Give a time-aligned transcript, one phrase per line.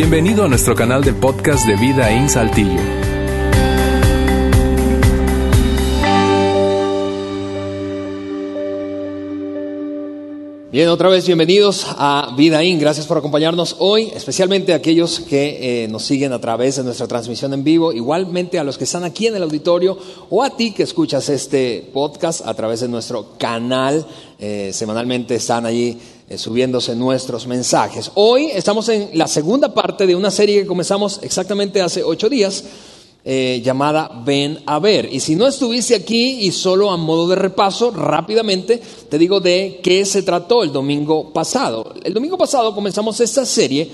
[0.00, 2.80] Bienvenido a nuestro canal de podcast de Vida en Saltillo.
[10.70, 12.78] Bien, otra vez bienvenidos a Vida In.
[12.78, 17.08] Gracias por acompañarnos hoy, especialmente a aquellos que eh, nos siguen a través de nuestra
[17.08, 19.98] transmisión en vivo, igualmente a los que están aquí en el auditorio
[20.30, 24.06] o a ti que escuchas este podcast a través de nuestro canal.
[24.38, 25.98] Eh, semanalmente están allí
[26.36, 28.10] subiéndose nuestros mensajes.
[28.14, 32.64] Hoy estamos en la segunda parte de una serie que comenzamos exactamente hace ocho días
[33.24, 35.08] eh, llamada Ven a ver.
[35.12, 39.80] Y si no estuviste aquí y solo a modo de repaso, rápidamente te digo de
[39.82, 41.94] qué se trató el domingo pasado.
[42.02, 43.90] El domingo pasado comenzamos esta serie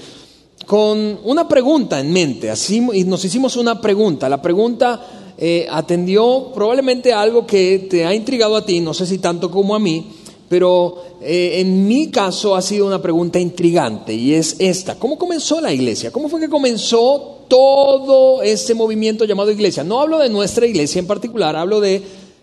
[0.67, 4.29] con una pregunta en mente, así, y nos hicimos una pregunta.
[4.29, 9.07] La pregunta eh, atendió probablemente a algo que te ha intrigado a ti, no sé
[9.07, 10.07] si tanto como a mí,
[10.55, 14.95] pero eh, en mi caso ha sido una pregunta intrigante y es esta.
[14.95, 16.13] ¿Cómo comenzó la iglesia?
[16.13, 19.83] ¿Cómo fue que comenzó todo este movimiento llamado iglesia.
[19.83, 22.01] No hablo de nuestra iglesia en particular, hablo de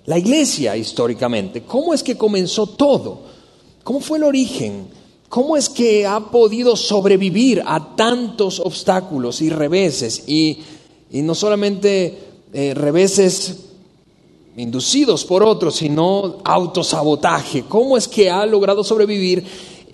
[0.08, 1.62] la iglesia históricamente.
[1.62, 3.20] ¿Cómo es que comenzó todo?
[3.82, 4.88] ¿Cómo fue el origen?
[5.30, 10.28] ¿Cómo es que ha podido sobrevivir a tantos obstáculos y reveses?
[10.28, 10.60] Y,
[11.12, 12.20] no solamente
[12.52, 13.71] eh, reveses
[14.58, 17.64] inducidos por otros, sino autosabotaje.
[17.68, 19.46] ¿Cómo es que ha logrado sobrevivir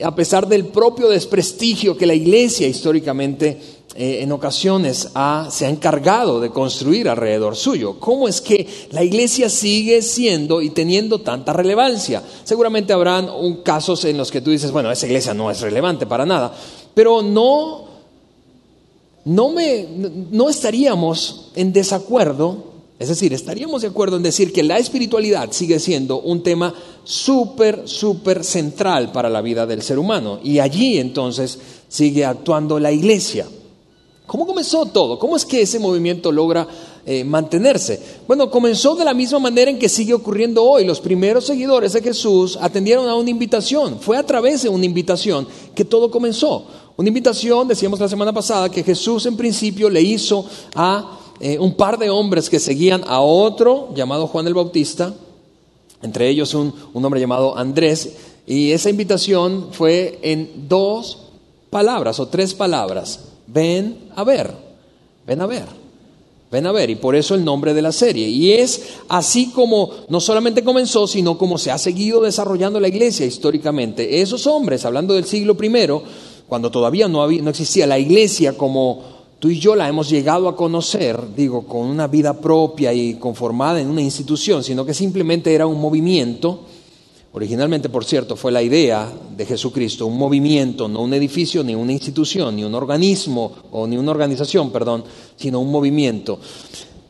[0.03, 3.57] a pesar del propio desprestigio que la iglesia históricamente
[3.95, 5.09] eh, en ocasiones
[5.49, 7.99] se ha encargado de construir alrededor suyo.
[7.99, 12.21] ¿Cómo es que la iglesia sigue siendo y teniendo tanta relevancia?
[12.43, 16.05] Seguramente habrán un, casos en los que tú dices, bueno, esa iglesia no es relevante
[16.05, 16.53] para nada,
[16.93, 17.85] pero no,
[19.25, 19.87] no, me,
[20.29, 22.66] no estaríamos en desacuerdo,
[22.99, 27.83] es decir, estaríamos de acuerdo en decir que la espiritualidad sigue siendo un tema súper,
[27.85, 30.39] súper central para la vida del ser humano.
[30.43, 33.45] Y allí entonces sigue actuando la iglesia.
[34.25, 35.19] ¿Cómo comenzó todo?
[35.19, 36.67] ¿Cómo es que ese movimiento logra
[37.05, 38.01] eh, mantenerse?
[38.27, 40.83] Bueno, comenzó de la misma manera en que sigue ocurriendo hoy.
[40.83, 43.99] Los primeros seguidores de Jesús atendieron a una invitación.
[43.99, 46.65] Fue a través de una invitación que todo comenzó.
[46.97, 50.43] Una invitación, decíamos la semana pasada, que Jesús en principio le hizo
[50.73, 55.13] a eh, un par de hombres que seguían a otro llamado Juan el Bautista,
[56.01, 58.15] entre ellos un, un hombre llamado Andrés,
[58.45, 61.19] y esa invitación fue en dos
[61.69, 64.53] palabras o tres palabras ven a ver,
[65.25, 65.65] ven a ver,
[66.51, 66.89] ven a ver.
[66.89, 68.27] Y por eso el nombre de la serie.
[68.27, 73.25] Y es así como no solamente comenzó, sino como se ha seguido desarrollando la iglesia
[73.25, 74.21] históricamente.
[74.21, 75.87] Esos hombres, hablando del siglo I,
[76.47, 80.47] cuando todavía no, había, no existía la iglesia como tú y yo la hemos llegado
[80.47, 85.53] a conocer, digo, con una vida propia y conformada en una institución, sino que simplemente
[85.53, 86.65] era un movimiento
[87.37, 91.91] Originalmente, por cierto, fue la idea de Jesucristo, un movimiento, no un edificio, ni una
[91.91, 95.03] institución, ni un organismo, o ni una organización, perdón,
[95.35, 96.39] sino un movimiento.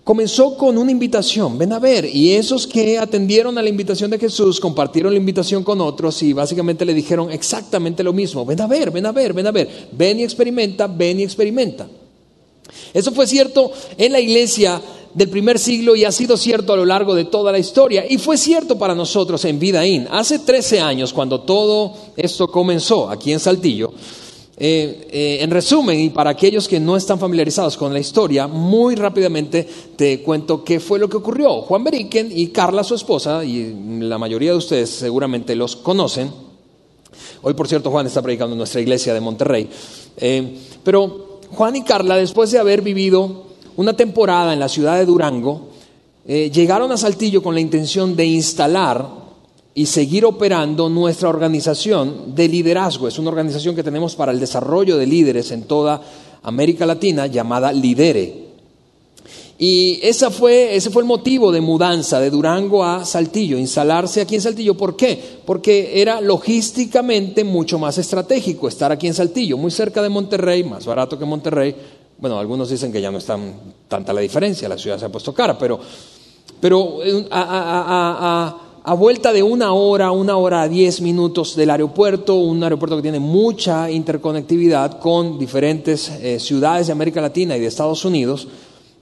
[0.04, 4.20] Comenzó con una invitación, ven a ver, y esos que atendieron a la invitación de
[4.20, 8.68] Jesús compartieron la invitación con otros y básicamente le dijeron exactamente lo mismo, ven a
[8.68, 11.88] ver, ven a ver, ven a ver, ven y experimenta, ven y experimenta.
[12.94, 14.82] Eso fue cierto en la iglesia
[15.14, 18.06] del primer siglo y ha sido cierto a lo largo de toda la historia.
[18.08, 20.08] Y fue cierto para nosotros en Vidaín.
[20.12, 23.92] Hace 13 años, cuando todo esto comenzó aquí en Saltillo,
[24.60, 28.96] eh, eh, en resumen, y para aquellos que no están familiarizados con la historia, muy
[28.96, 31.62] rápidamente te cuento qué fue lo que ocurrió.
[31.62, 36.32] Juan Beriken y Carla, su esposa, y la mayoría de ustedes seguramente los conocen.
[37.42, 39.70] Hoy, por cierto, Juan está predicando en nuestra iglesia de Monterrey.
[40.18, 45.06] Eh, pero Juan y Carla, después de haber vivido una temporada en la ciudad de
[45.06, 45.70] Durango,
[46.26, 49.08] eh, llegaron a Saltillo con la intención de instalar
[49.74, 53.08] y seguir operando nuestra organización de liderazgo.
[53.08, 56.02] Es una organización que tenemos para el desarrollo de líderes en toda
[56.44, 58.47] América Latina llamada Lidere.
[59.60, 64.36] Y esa fue, ese fue el motivo de mudanza de Durango a Saltillo, instalarse aquí
[64.36, 64.76] en Saltillo.
[64.76, 65.20] ¿Por qué?
[65.46, 70.86] Porque era logísticamente mucho más estratégico estar aquí en Saltillo, muy cerca de Monterrey, más
[70.86, 71.76] barato que Monterrey,
[72.20, 73.54] bueno, algunos dicen que ya no es tan,
[73.88, 75.80] tanta la diferencia, la ciudad se ha puesto cara, pero,
[76.60, 82.96] pero eh, a, vuelta de una hora, una hora diez minutos del aeropuerto, un aeropuerto
[82.96, 88.48] que tiene mucha interconectividad con diferentes eh, ciudades de América Latina y de Estados Unidos,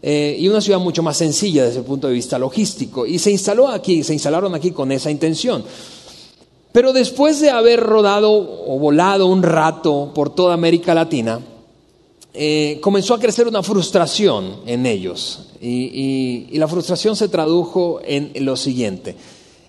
[0.02, 3.06] eh, y una ciudad mucho más sencilla desde el punto de vista logístico.
[3.06, 5.64] Y se instaló aquí, se instalaron aquí con esa intención.
[6.72, 11.40] Pero después de haber rodado o volado un rato por toda América Latina,
[12.34, 15.48] eh, comenzó a crecer una frustración en ellos.
[15.62, 19.16] Y, y, la frustración se tradujo en lo siguiente.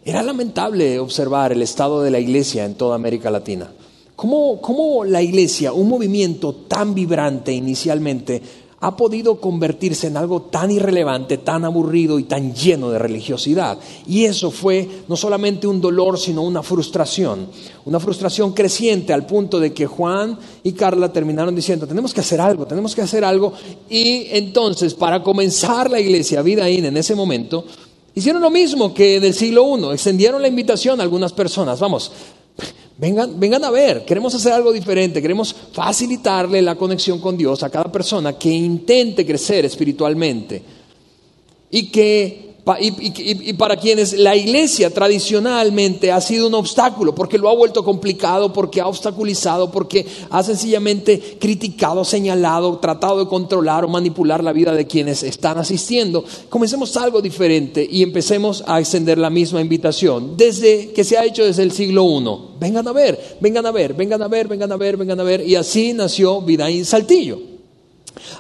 [0.05, 3.71] Era lamentable observar el estado de la iglesia en toda América Latina.
[4.17, 8.41] ¿Cómo, ¿Cómo, la iglesia, un movimiento tan vibrante inicialmente,
[8.87, 13.77] ha podido convertirse en algo tan irrelevante, tan aburrido y tan lleno de religiosidad.
[14.07, 17.49] Y eso fue no solamente un dolor, sino una frustración,
[17.85, 22.41] una frustración creciente al punto de que Juan y Carla terminaron diciendo, tenemos que hacer
[22.41, 23.55] algo, tenemos que hacer algo.
[23.91, 27.65] Y entonces, para comenzar la iglesia Vida en ese momento,
[28.15, 32.13] hicieron lo mismo que del siglo I, extendieron la invitación a algunas personas, vamos,
[32.99, 37.69] Vengan, vengan a ver, queremos hacer algo diferente, queremos facilitarle la conexión con Dios a
[37.69, 40.63] cada persona que intente crecer espiritualmente
[41.71, 42.46] y que
[42.81, 48.53] y, para quienes la iglesia tradicionalmente ha sido un obstáculo, porque lo ha vuelto complicado,
[48.53, 54.73] porque ha obstaculizado, porque ha sencillamente criticado, señalado, tratado de controlar o manipular la vida
[54.73, 56.25] de quienes están asistiendo.
[56.49, 61.45] Comencemos algo diferente y empecemos a extender la misma invitación, desde que se ha hecho
[61.45, 62.59] desde el siglo I.
[62.59, 65.47] Vengan a ver, vengan a ver, vengan a ver, vengan a ver, vengan a ver.
[65.47, 67.56] Y así nació Vidaín Saltillo.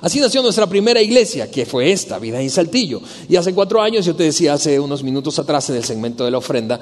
[0.00, 3.00] Así nació nuestra primera iglesia, que fue esta, Vida en Saltillo.
[3.28, 6.30] Y hace cuatro años, yo te decía hace unos minutos atrás en el segmento de
[6.30, 6.80] la ofrenda,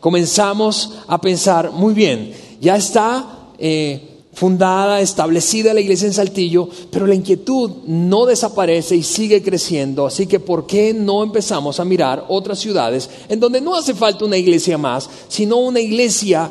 [0.00, 7.06] comenzamos a pensar, muy bien, ya está eh, fundada, establecida la iglesia en Saltillo, pero
[7.06, 10.06] la inquietud no desaparece y sigue creciendo.
[10.06, 14.24] Así que, ¿por qué no empezamos a mirar otras ciudades en donde no hace falta
[14.24, 16.50] una iglesia más, sino una iglesia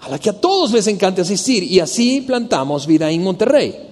[0.00, 1.62] a la que a todos les encanta asistir?
[1.64, 3.89] Y así plantamos Vida en Monterrey.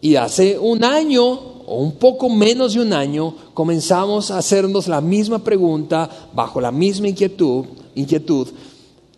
[0.00, 5.00] Y hace un año o un poco menos de un año comenzamos a hacernos la
[5.00, 7.66] misma pregunta bajo la misma inquietud,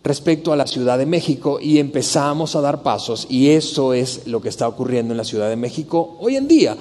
[0.03, 4.41] respecto a la Ciudad de México y empezamos a dar pasos y eso es lo
[4.41, 6.75] que está ocurriendo en la Ciudad de México hoy en día.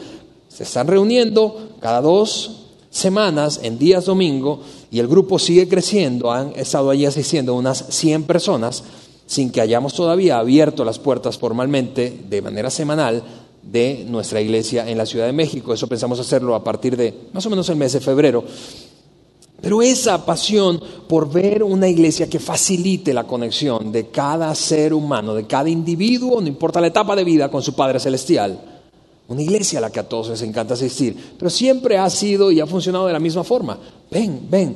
[0.49, 4.61] Se están reuniendo cada dos semanas en días domingo
[4.91, 8.83] y el grupo sigue creciendo, han estado allí asistiendo unas 100 personas
[9.27, 13.23] sin que hayamos todavía abierto las puertas formalmente de manera semanal
[13.63, 15.73] de nuestra iglesia en la Ciudad de México.
[15.73, 18.45] Eso pensamos hacerlo a partir de más o menos el mes de febrero.
[19.61, 25.35] Pero esa pasión por ver una iglesia que facilite la conexión de cada ser humano,
[25.35, 28.59] de cada individuo, no importa la etapa de vida, con su Padre Celestial.
[29.29, 32.59] Una iglesia a la que a todos les encanta asistir, pero siempre ha sido y
[32.59, 33.79] ha funcionado de la misma forma.
[34.11, 34.75] Ven, ven,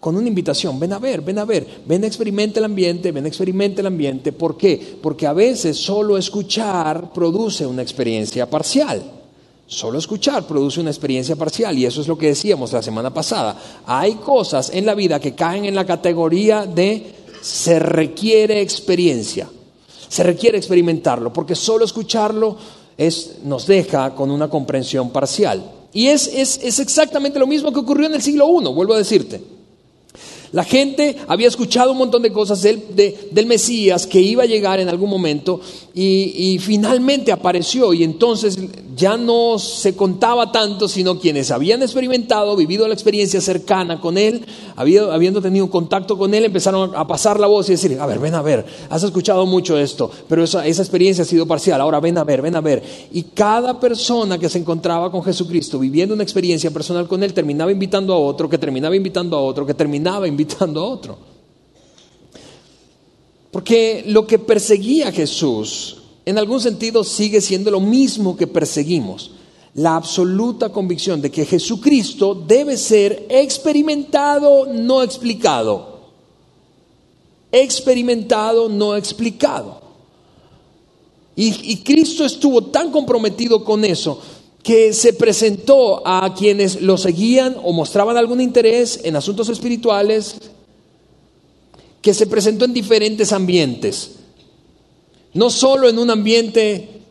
[0.00, 3.26] con una invitación, ven a ver, ven a ver, ven a experimentar el ambiente, ven
[3.26, 4.32] a experimentar el ambiente.
[4.32, 4.98] ¿Por qué?
[5.00, 9.02] Porque a veces solo escuchar produce una experiencia parcial.
[9.66, 13.56] Solo escuchar produce una experiencia parcial y eso es lo que decíamos la semana pasada.
[13.86, 19.48] Hay cosas en la vida que caen en la categoría de se requiere experiencia,
[20.08, 22.56] se requiere experimentarlo, porque solo escucharlo
[22.96, 25.62] es, nos deja con una comprensión parcial.
[25.92, 28.98] Y es, es, es exactamente lo mismo que ocurrió en el siglo I, vuelvo a
[28.98, 29.59] decirte.
[30.52, 32.82] La gente había escuchado un montón de cosas del,
[33.30, 35.60] del Mesías que iba a llegar en algún momento
[35.94, 38.58] y, finalmente apareció y entonces
[38.96, 44.44] ya no se contaba tanto, sino quienes habían experimentado, vivido la experiencia cercana con Él,
[44.76, 48.34] habiendo tenido contacto con Él, empezaron a pasar la voz y decir, a ver, ven
[48.34, 52.18] a ver, has escuchado mucho esto, pero esa, esa experiencia ha sido parcial, ahora ven
[52.18, 52.82] a ver, ven a ver.
[53.12, 57.72] Y cada persona que se encontraba con Jesucristo, viviendo una experiencia personal con Él, terminaba
[57.72, 60.39] invitando a otro, que terminaba invitando a otro, que terminaba invitando
[60.80, 61.18] a otro.
[63.50, 69.32] Porque lo que perseguía Jesús, en algún sentido, sigue siendo lo mismo que perseguimos.
[69.74, 76.00] La absoluta convicción de que Jesucristo debe ser experimentado, no explicado.
[77.52, 79.80] Experimentado, no explicado.
[81.36, 84.20] Y Cristo estuvo tan comprometido con eso
[84.62, 90.36] que se presentó a quienes lo seguían o mostraban algún interés en asuntos espirituales,
[92.02, 94.12] que se presentó en diferentes ambientes.
[95.32, 97.02] No solo en un ambiente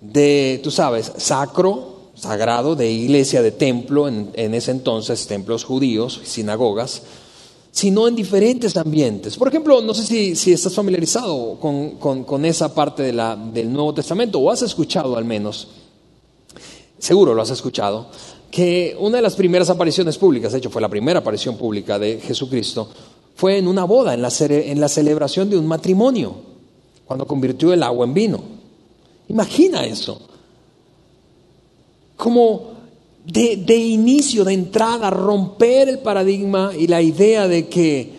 [0.00, 7.02] de, tú sabes, sacro, sagrado, de iglesia, de templo, en, ese entonces, templos judíos, sinagogas,
[7.70, 9.36] sino en diferentes ambientes.
[9.36, 13.72] Por ejemplo, no sé si, si estás familiarizado con, con, esa parte de la, del
[13.72, 15.68] Nuevo Testamento, o has escuchado al menos,
[17.00, 18.06] seguro lo has escuchado,
[18.50, 22.20] que una de las primeras apariciones públicas, de hecho fue la primera aparición pública de
[22.20, 22.88] Jesucristo,
[23.34, 26.34] fue en una boda, en la, en la celebración de un matrimonio,
[27.06, 28.40] cuando convirtió el agua en vino.
[29.28, 30.20] Imagina eso.
[32.16, 32.70] Como
[33.24, 38.12] de, de, inicio, de entrada, romper el paradigma y la idea de que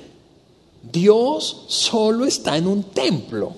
[0.91, 3.53] Dios solo está en un templo.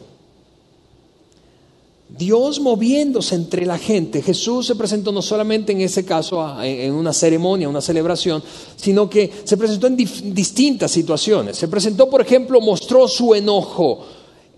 [2.15, 4.21] Dios moviéndose entre la gente.
[4.21, 8.43] Jesús se presentó no solamente en ese caso en una ceremonia, una celebración,
[8.75, 11.57] sino que se presentó en distintas situaciones.
[11.57, 14.05] Se presentó, por ejemplo, mostró su enojo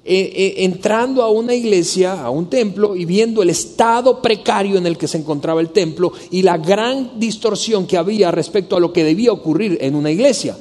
[0.04, 4.86] eh, eh, entrando a una iglesia, a un templo, y viendo el estado precario en
[4.86, 8.92] el que se encontraba el templo y la gran distorsión que había respecto a lo
[8.92, 10.58] que debía ocurrir en una iglesia.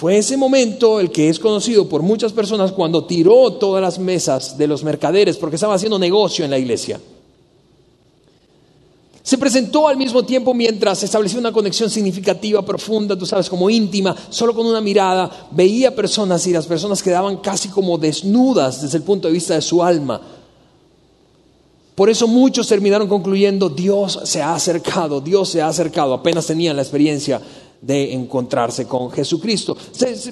[0.00, 4.56] Fue ese momento el que es conocido por muchas personas cuando tiró todas las mesas
[4.56, 6.98] de los mercaderes porque estaba haciendo negocio en la iglesia.
[9.22, 14.16] Se presentó al mismo tiempo mientras estableció una conexión significativa, profunda, tú sabes, como íntima,
[14.30, 19.04] solo con una mirada, veía personas y las personas quedaban casi como desnudas desde el
[19.04, 20.18] punto de vista de su alma.
[21.94, 26.76] Por eso muchos terminaron concluyendo, Dios se ha acercado, Dios se ha acercado, apenas tenían
[26.76, 27.42] la experiencia
[27.82, 29.76] de encontrarse con Jesucristo.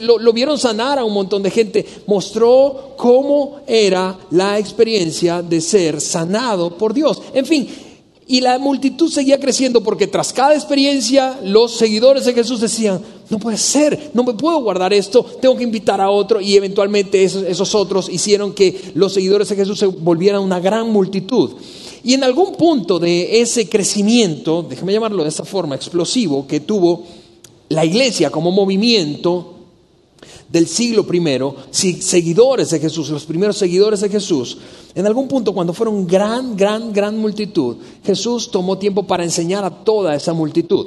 [0.00, 5.60] lo, lo, vieron sanar a un montón de gente, mostró cómo era la experiencia de
[5.60, 7.22] ser sanado por Dios.
[7.32, 7.68] En fin,
[8.30, 13.00] y la multitud seguía creciendo porque tras cada experiencia los seguidores de Jesús decían,
[13.30, 16.38] no puede ser, no me puedo guardar esto, tengo que invitar a otro.
[16.38, 20.90] Y eventualmente esos, esos otros hicieron que los seguidores de Jesús se volvieran una gran
[20.90, 21.52] multitud.
[22.04, 27.04] Y en algún punto de ese crecimiento, déjame llamarlo de esa forma, explosivo, que tuvo
[27.68, 29.54] la iglesia como movimiento,
[30.48, 34.58] del siglo primero, seguidores de Jesús, los primeros seguidores de Jesús,
[34.94, 39.84] en algún punto cuando fueron gran, gran, gran multitud, Jesús tomó tiempo para enseñar a
[39.84, 40.86] toda esa multitud.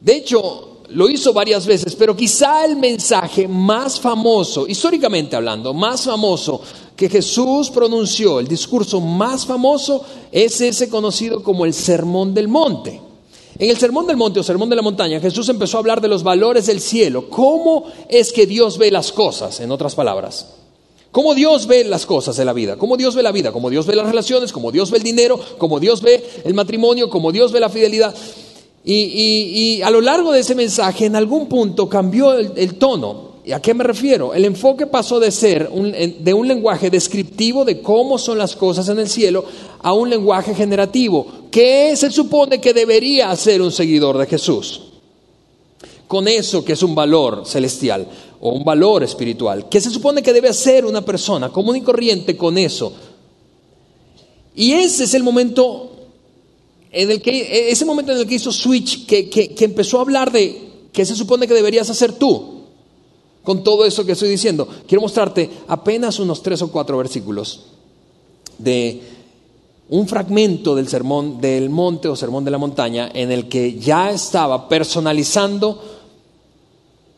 [0.00, 6.02] De hecho, lo hizo varias veces, pero quizá el mensaje más famoso, históricamente hablando, más
[6.02, 6.60] famoso
[6.94, 13.00] que Jesús pronunció, el discurso más famoso, es ese conocido como el Sermón del Monte.
[13.58, 16.08] En el Sermón del Monte o Sermón de la Montaña, Jesús empezó a hablar de
[16.08, 17.30] los valores del cielo.
[17.30, 20.54] ¿Cómo es que Dios ve las cosas, en otras palabras?
[21.12, 22.76] ¿Cómo Dios ve las cosas de la vida?
[22.76, 23.52] ¿Cómo Dios ve la vida?
[23.52, 24.52] ¿Cómo Dios ve las relaciones?
[24.52, 25.38] ¿Cómo Dios ve el dinero?
[25.58, 27.08] ¿Cómo Dios ve el matrimonio?
[27.08, 28.12] ¿Cómo Dios ve la fidelidad?
[28.84, 33.23] Y, a lo largo de ese mensaje, en algún punto cambió el tono.
[33.44, 34.32] ¿Y a qué me refiero?
[34.32, 38.98] El enfoque pasó de ser de un lenguaje descriptivo de cómo son las cosas en
[38.98, 39.44] el cielo
[39.80, 41.26] a un lenguaje generativo.
[41.50, 44.80] ¿Qué se supone que debería ser un seguidor de Jesús?
[46.08, 48.08] Con eso que es un valor celestial
[48.40, 49.68] o un valor espiritual.
[49.68, 52.94] ¿Qué se supone que debe ser una persona común y corriente con eso?
[54.54, 55.90] Y ese es el momento
[56.90, 60.32] en el que, ese momento en el que hizo Switch, que, que empezó a hablar
[60.32, 60.62] de
[60.94, 62.53] qué se supone que deberías hacer tú
[63.44, 64.66] con todo eso que estoy diciendo.
[64.88, 67.60] Quiero mostrarte apenas unos tres o cuatro versículos
[68.58, 69.02] de
[69.90, 74.10] un fragmento del sermón del monte o sermón de la montaña en el que ya
[74.10, 75.80] estaba personalizando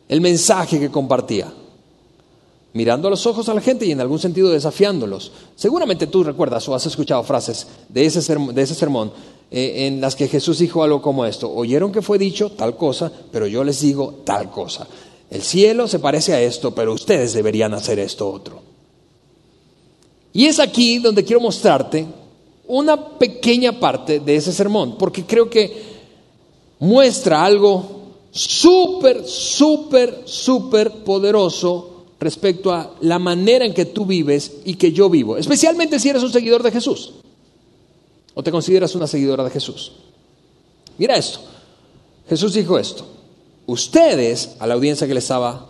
[0.09, 1.51] el mensaje que compartía,
[2.73, 5.31] mirando a los ojos a la gente y en algún sentido desafiándolos.
[5.55, 9.11] Seguramente tú recuerdas o has escuchado frases de ese, sermón, de ese sermón
[9.49, 13.11] eh, en las que Jesús dijo algo como esto, oyeron que fue dicho tal cosa,
[13.31, 14.87] pero yo les digo tal cosa.
[15.29, 18.61] El cielo se parece a esto, pero ustedes deberían hacer esto otro.
[20.33, 22.05] Y es aquí donde quiero mostrarte
[22.67, 25.97] una pequeña parte de ese sermón, porque creo que
[26.79, 27.97] muestra algo
[28.31, 35.09] súper, súper, súper poderoso respecto a la manera en que tú vives y que yo
[35.09, 37.13] vivo, especialmente si eres un seguidor de Jesús
[38.33, 39.93] o te consideras una seguidora de Jesús.
[40.99, 41.39] Mira esto,
[42.29, 43.05] Jesús dijo esto,
[43.67, 45.65] ustedes, a la audiencia que le estaba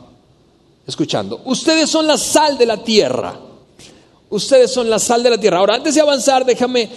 [0.85, 3.39] escuchando, ustedes son la sal de la tierra.
[4.29, 5.59] Ustedes son la sal de la tierra.
[5.59, 6.89] Ahora, antes de avanzar, déjame,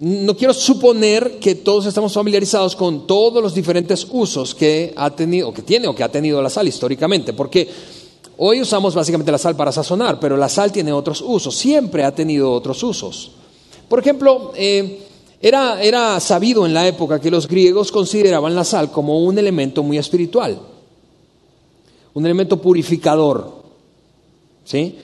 [0.00, 5.52] no quiero suponer que todos estamos familiarizados con todos los diferentes usos que ha tenido,
[5.52, 7.68] que tiene o que ha tenido la sal históricamente, porque
[8.36, 12.14] hoy usamos básicamente la sal para sazonar, pero la sal tiene otros usos, siempre ha
[12.14, 13.32] tenido otros usos.
[13.88, 15.00] Por ejemplo, eh,
[15.48, 19.98] era, sabido en la época que los griegos consideraban la sal como un elemento muy
[19.98, 20.58] espiritual,
[22.14, 23.62] un elemento purificador.
[24.64, 24.98] ¿sí?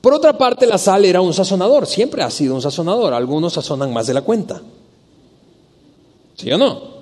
[0.00, 3.92] Por otra parte, la sal era un sazonador, siempre ha sido un sazonador, algunos sazonan
[3.92, 4.62] más de la cuenta.
[6.36, 6.96] ¿Sí o no?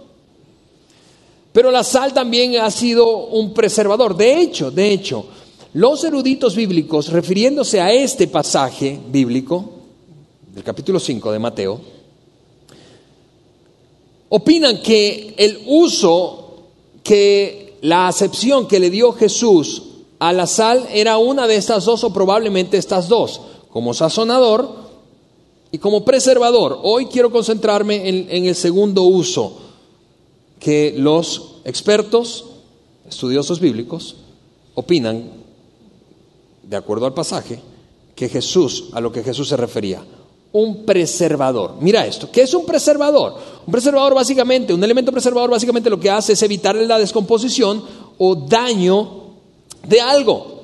[1.53, 4.17] Pero la sal también ha sido un preservador.
[4.17, 5.27] De hecho, de hecho,
[5.75, 9.71] los eruditos bíblicos, refiriéndose a este pasaje bíblico,
[10.53, 11.81] del capítulo 5 de Mateo,
[14.37, 16.57] opinan que el uso,
[17.05, 19.83] que la acepción que le dio Jesús
[20.19, 24.75] a la sal era una de estas dos o probablemente estas dos, como sazonador
[25.71, 26.81] y como preservador.
[26.83, 29.57] Hoy quiero concentrarme en, el segundo uso
[30.59, 32.45] que los expertos,
[33.09, 34.17] estudiosos bíblicos,
[34.75, 35.31] opinan,
[36.65, 37.61] de acuerdo al pasaje,
[38.17, 40.05] que Jesús, a lo que Jesús se refería
[40.55, 41.75] un preservador.
[41.81, 43.35] Mira esto, ¿qué es un preservador?
[43.67, 47.83] Un preservador básicamente, un elemento preservador básicamente lo que hace es evitar la descomposición
[48.19, 49.25] o daño
[49.87, 50.55] de algo.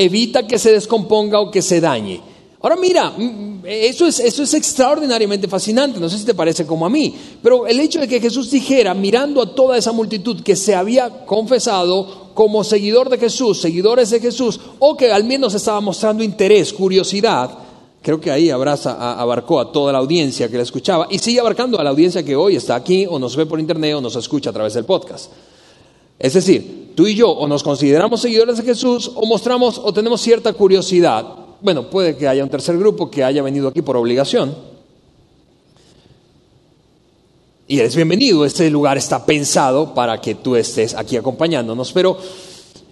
[0.00, 2.20] evita que se descomponga o que se dañe.
[2.60, 6.86] Ahora mira, mm, eso es, eso es extraordinariamente fascinante, no sé si te parece como
[6.86, 10.54] a mí, pero el hecho de que Jesús dijera, mirando a toda esa multitud que
[10.54, 15.80] se había confesado como seguidor de Jesús, seguidores de Jesús, o que al menos estaba
[15.80, 17.50] mostrando interés, curiosidad,
[18.02, 21.78] creo que ahí abraza, abarcó a toda la audiencia que la escuchaba y sigue abarcando
[21.78, 24.50] a la audiencia que hoy está aquí o nos ve por internet o nos escucha
[24.50, 25.32] a través del podcast.
[26.18, 30.20] Es decir, tú y yo o nos consideramos seguidores de Jesús o mostramos o tenemos
[30.20, 34.54] cierta curiosidad bueno, puede que haya un tercer grupo que haya venido aquí por obligación.
[37.66, 42.16] Y eres bienvenido, este lugar está pensado para que tú estés aquí acompañándonos, pero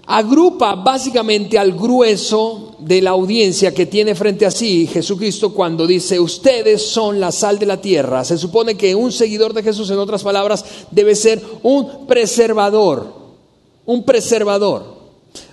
[0.07, 6.21] agrupa básicamente al grueso de la audiencia que tiene frente a sí Jesucristo cuando dice,
[6.21, 8.25] ustedes son la sal de la tierra.
[8.25, 13.13] Se supone que un seguidor de Jesús, en otras palabras, debe ser un preservador,
[13.85, 14.97] un preservador.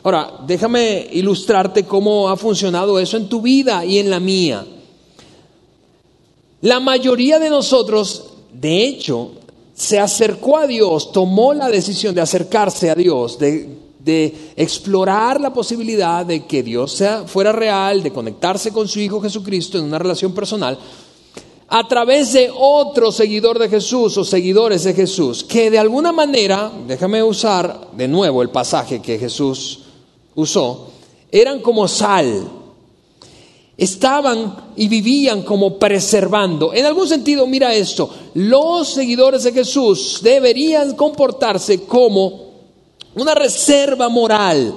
[0.04, 4.66] Ahora, déjame ilustrarte cómo ha funcionado eso en tu vida y en la mía.
[6.62, 9.32] La mayoría de nosotros, de hecho,
[9.74, 16.26] se acercó a Dios, tomó la decisión de acercarse a Dios, de, explorar la posibilidad
[16.26, 20.34] de que Dios sea, fuera real, de conectarse con su Hijo Jesucristo en una relación
[20.34, 20.78] personal,
[21.68, 26.72] a través de otro seguidor de Jesús o seguidores de Jesús, que de alguna manera,
[26.88, 29.80] déjame usar de nuevo el pasaje que Jesús
[30.36, 30.90] usó,
[31.32, 32.48] eran como sal.
[33.76, 36.76] Estaban y vivían como preservando.
[36.76, 42.53] En algún sentido, mira esto, los seguidores de Jesús deberían comportarse como
[43.16, 44.74] una reserva moral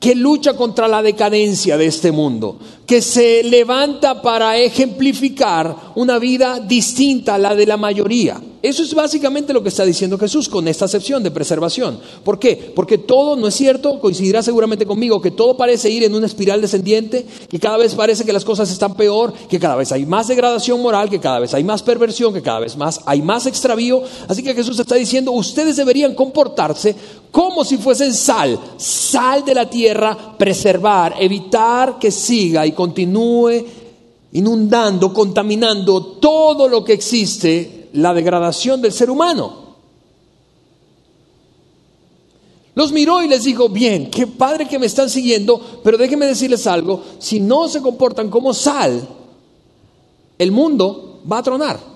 [0.00, 2.58] que lucha contra la decadencia de este mundo,
[2.94, 8.40] que se levanta para ejemplificar una vida distinta a la de la mayoría.
[8.64, 12.00] Eso es básicamente lo que está diciendo Jesús con esta acepción de preservación.
[12.24, 12.72] ¿Por qué?
[12.74, 16.62] Porque todo, no es cierto, coincidirá seguramente conmigo, que todo parece ir en una espiral
[16.62, 20.28] descendiente, que cada vez parece que las cosas están peor, que cada vez hay más
[20.28, 24.02] degradación moral, que cada vez hay más perversión, que cada vez más hay más extravío.
[24.28, 26.96] Así que Jesús está diciendo, ustedes deberían comportarse
[27.30, 32.83] como si fuesen sal, sal de la tierra, preservar, evitar que siga y continúe
[34.32, 39.64] inundando, contaminando todo lo que existe la degradación del ser humano.
[42.74, 46.66] Los miró y les dijo, bien, qué padre que me están siguiendo, pero déjenme decirles
[46.66, 49.08] algo, si no se comportan como sal,
[50.38, 51.94] el mundo va a tronar.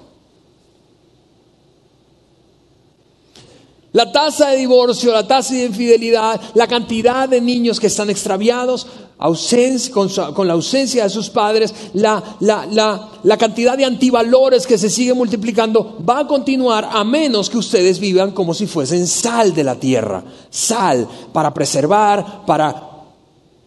[3.92, 8.86] La tasa de divorcio, la tasa de infidelidad, la cantidad de niños que están extraviados
[9.90, 15.98] con, la ausencia de sus padres, la, la cantidad de antivalores que se sigue multiplicando,
[16.08, 20.22] va a continuar a menos que ustedes vivan como si fuesen sal de la tierra.
[20.50, 22.88] Sal para preservar, para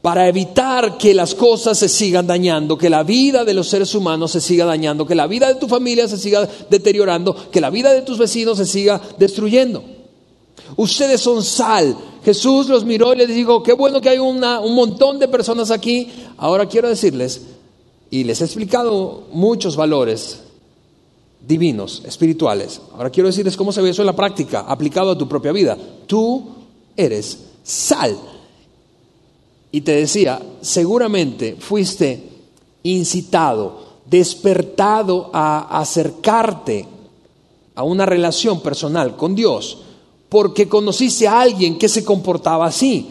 [0.02, 4.32] para evitar que las cosas se sigan dañando, que la vida de los seres humanos
[4.32, 7.94] se siga dañando, que la vida de tu familia se siga deteriorando, que la vida
[7.94, 10.01] de tus vecinos se siga destruyendo.
[10.77, 11.95] Ustedes son sal.
[12.23, 14.39] Jesús los miró y les dijo, qué bueno que hay un
[14.75, 16.10] montón de personas aquí.
[16.38, 17.41] Ahora quiero decirles,
[18.10, 20.41] y les he explicado muchos valores
[21.47, 22.81] divinos, espirituales.
[22.93, 25.77] Ahora quiero decirles cómo se ve eso en la práctica, aplicado a tu propia vida.
[26.07, 26.43] Tú
[26.95, 28.17] eres sal.
[29.71, 32.29] Y te decía, seguramente fuiste
[32.84, 36.86] incitado, despertado a acercarte
[37.75, 39.77] a una relación personal con Dios
[40.32, 43.10] porque conociste a alguien que se comportaba así.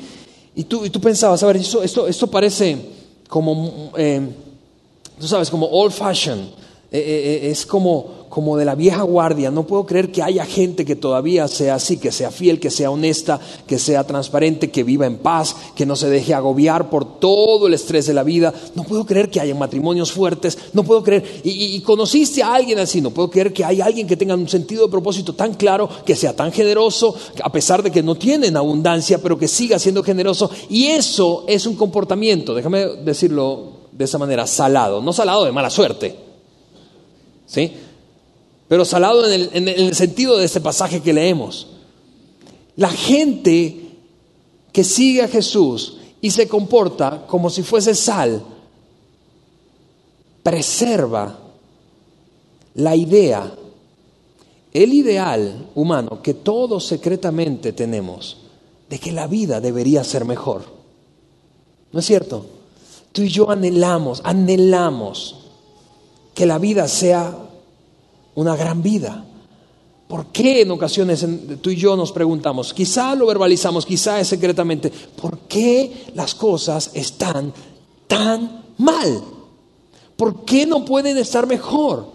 [0.57, 2.79] Y tú, y tú pensabas, a ver, esto, esto, parece
[3.29, 4.27] como, eh,
[5.19, 6.47] tú sabes, como old fashioned.
[6.91, 9.51] Eh, eh, es como, como de la vieja guardia.
[9.51, 12.91] No puedo creer que haya gente que todavía sea así, que sea fiel, que sea
[12.91, 17.67] honesta, que sea transparente, que viva en paz, que no se deje agobiar por todo
[17.67, 18.55] el estrés de la vida.
[18.77, 20.57] No puedo creer que haya matrimonios fuertes.
[20.73, 21.43] No puedo creer.
[21.43, 23.01] Y, conociste a alguien así.
[23.01, 26.15] No puedo creer que haya alguien que tenga un sentido de propósito tan claro, que
[26.15, 30.49] sea tan generoso, a pesar de que no tienen abundancia, pero que siga siendo generoso.
[30.69, 35.03] Y eso es un comportamiento, déjame decirlo de esa manera, salado.
[35.03, 36.17] No salado de mala suerte.
[37.45, 37.73] ¿Sí?
[38.71, 41.67] Pero salado en el, sentido de este pasaje que leemos.
[42.77, 43.97] La gente
[44.71, 48.41] que sigue a Jesús y se comporta como si fuese sal,
[50.45, 51.37] preserva
[52.75, 53.53] la idea,
[54.73, 58.37] el ideal humano que todos secretamente tenemos
[58.89, 60.63] de que la vida debería ser mejor.
[61.91, 62.47] ¿No es cierto?
[63.11, 65.39] Tú y yo anhelamos, anhelamos
[66.35, 67.50] que la vida sea
[68.35, 69.25] una gran vida.
[70.09, 71.25] ¿Por qué en ocasiones
[71.61, 76.91] tú y yo nos preguntamos, quizá lo verbalizamos, quizá es secretamente, ¿por qué las cosas
[76.95, 77.53] están
[78.09, 79.23] tan mal?
[80.17, 82.07] ¿Por qué no pueden estar mejor?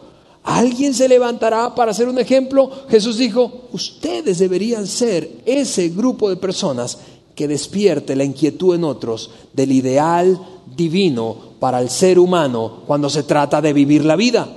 [0.44, 2.70] ¿Alguien se levantará para hacer un ejemplo?
[2.90, 6.98] Jesús dijo, ustedes deberían ser ese grupo de personas
[7.34, 10.40] que despierte la inquietud en otros del ideal
[10.76, 14.48] divino para el ser humano cuando se trata de vivir la vida.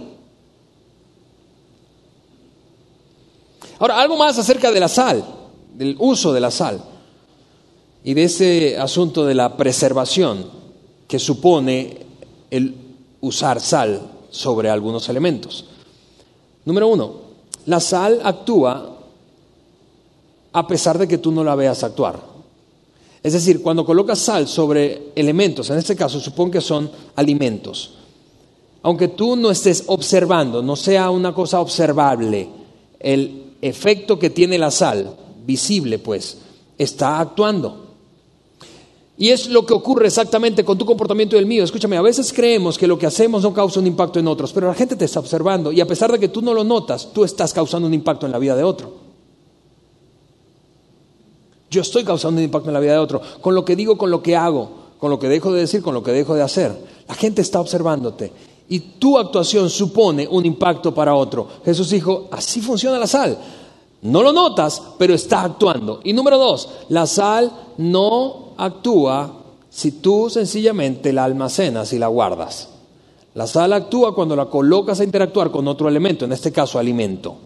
[3.79, 5.25] Ahora, algo más acerca de la sal,
[5.75, 6.83] del uso de la sal
[8.03, 10.47] y de ese asunto de la preservación
[11.07, 12.07] que supone
[12.51, 12.75] el
[13.21, 15.65] usar sal sobre algunos elementos.
[16.65, 17.15] Número uno,
[17.67, 18.99] la sal actúa
[20.53, 22.21] a pesar de que tú no la veas actuar.
[23.23, 27.95] Es decir, cuando colocas sal sobre elementos, en este caso supongo que son alimentos,
[28.83, 32.49] aunque tú no estés observando, no sea una cosa observable,
[33.01, 36.39] el efecto que tiene la sal, visible pues,
[36.77, 37.87] está actuando.
[39.17, 41.65] Y es lo que ocurre exactamente con tu comportamiento y el mío.
[41.65, 44.69] Escúchame, a veces creemos que lo que hacemos no causa un impacto en otros, pero
[44.69, 47.25] la gente te está observando y a pesar de que tú no lo notas, tú
[47.25, 49.09] estás causando un impacto en la vida de otro.
[51.69, 54.11] Yo estoy causando un impacto en la vida de otro, con lo que digo, con
[54.11, 56.73] lo que hago, con lo que dejo de decir, con lo que dejo de hacer.
[57.09, 58.33] La gente está observándote
[58.69, 61.49] y tu actuación supone un impacto para otro.
[61.65, 63.39] Jesús dijo, así funciona la sal.
[64.03, 66.01] No lo notas, pero está actuando.
[66.05, 69.33] Y número dos, la sal no actúa
[69.71, 72.69] si tú sencillamente la almacenas y la guardas.
[73.35, 77.37] La sal actúa cuando la colocas a interactuar con otro elemento, en este caso alimento.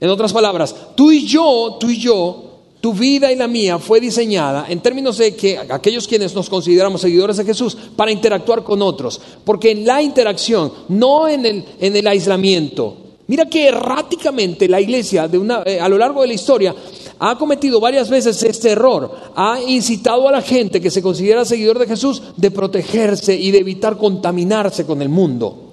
[0.00, 2.45] En otras palabras, tú y yo, tú y yo
[2.86, 7.00] tu vida y la mía fue diseñada en términos de que aquellos quienes nos consideramos
[7.00, 11.96] seguidores de Jesús para interactuar con otros, porque en la interacción, no en el, en
[11.96, 12.96] el aislamiento.
[13.26, 16.76] Mira que erráticamente la iglesia de una, eh, a lo largo de la historia
[17.18, 21.80] ha cometido varias veces este error, ha incitado a la gente que se considera seguidor
[21.80, 25.72] de Jesús de protegerse y de evitar contaminarse con el mundo.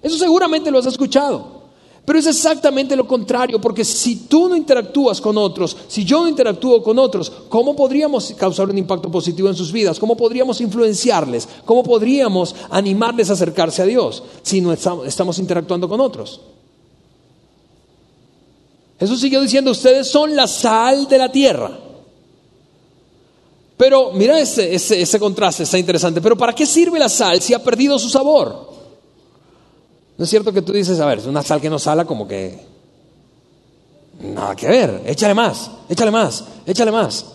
[0.00, 1.55] Eso seguramente lo has escuchado.
[2.06, 6.28] Pero es exactamente lo contrario, porque si tú no interactúas con otros, si yo no
[6.28, 9.98] interactúo con otros, ¿cómo podríamos causar un impacto positivo en sus vidas?
[9.98, 11.48] ¿Cómo podríamos influenciarles?
[11.64, 16.40] ¿Cómo podríamos animarles a acercarse a Dios si no estamos interactuando con otros?
[19.00, 21.76] Jesús siguió diciendo, ustedes son la sal de la tierra.
[23.76, 26.20] Pero mira ese, ese contraste, está interesante.
[26.20, 28.75] Pero ¿para qué sirve la sal si ha perdido su sabor?
[30.18, 32.26] ¿No es cierto que tú dices, a ver, es una sal que no sala como
[32.26, 32.58] que...
[34.20, 37.26] Nada que ver, échale más, échale más, échale más.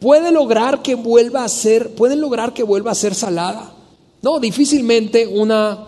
[0.00, 3.74] ¿Puede lograr que vuelva a ser, pueden lograr que vuelva a ser salada?
[4.22, 5.86] No, difícilmente una,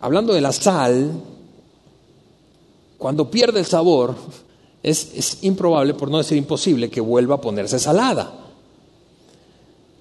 [0.00, 1.12] hablando de la sal,
[2.98, 4.16] cuando pierde el sabor,
[4.82, 8.32] es, es improbable, por no decir imposible, que vuelva a ponerse salada.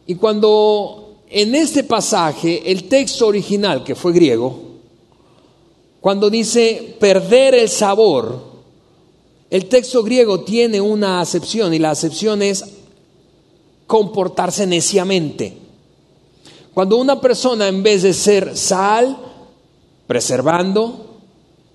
[0.08, 4.60] Y cuando en este pasaje, el texto original, que fue griego,
[6.02, 8.50] cuando dice perder el sabor,
[9.50, 12.64] el texto griego tiene una acepción y la acepción es
[13.86, 15.58] comportarse neciamente.
[16.74, 19.18] Cuando una persona en vez de ser sal,
[20.08, 21.18] preservando,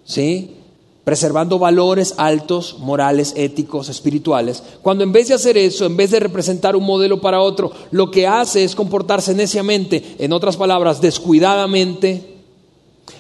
[0.04, 0.56] ¿sí?
[1.04, 6.20] Preservando valores altos, morales, éticos, espirituales, cuando en vez de hacer eso, en vez de
[6.20, 12.34] representar un modelo para otro, lo que hace es comportarse neciamente, en otras palabras, descuidadamente,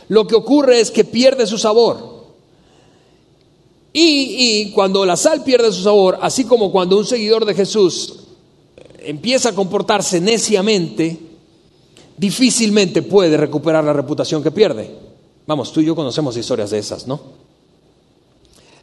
[0.08, 2.14] lo que ocurre es que pierde su sabor.
[3.96, 8.14] Y, cuando la sal pierde su sabor, así como cuando un seguidor de Jesús
[8.98, 11.16] empieza a comportarse neciamente,
[12.16, 14.90] difícilmente puede recuperar la reputación que pierde.
[15.46, 17.43] Vamos, tú y yo conocemos historias de esas, ¿no?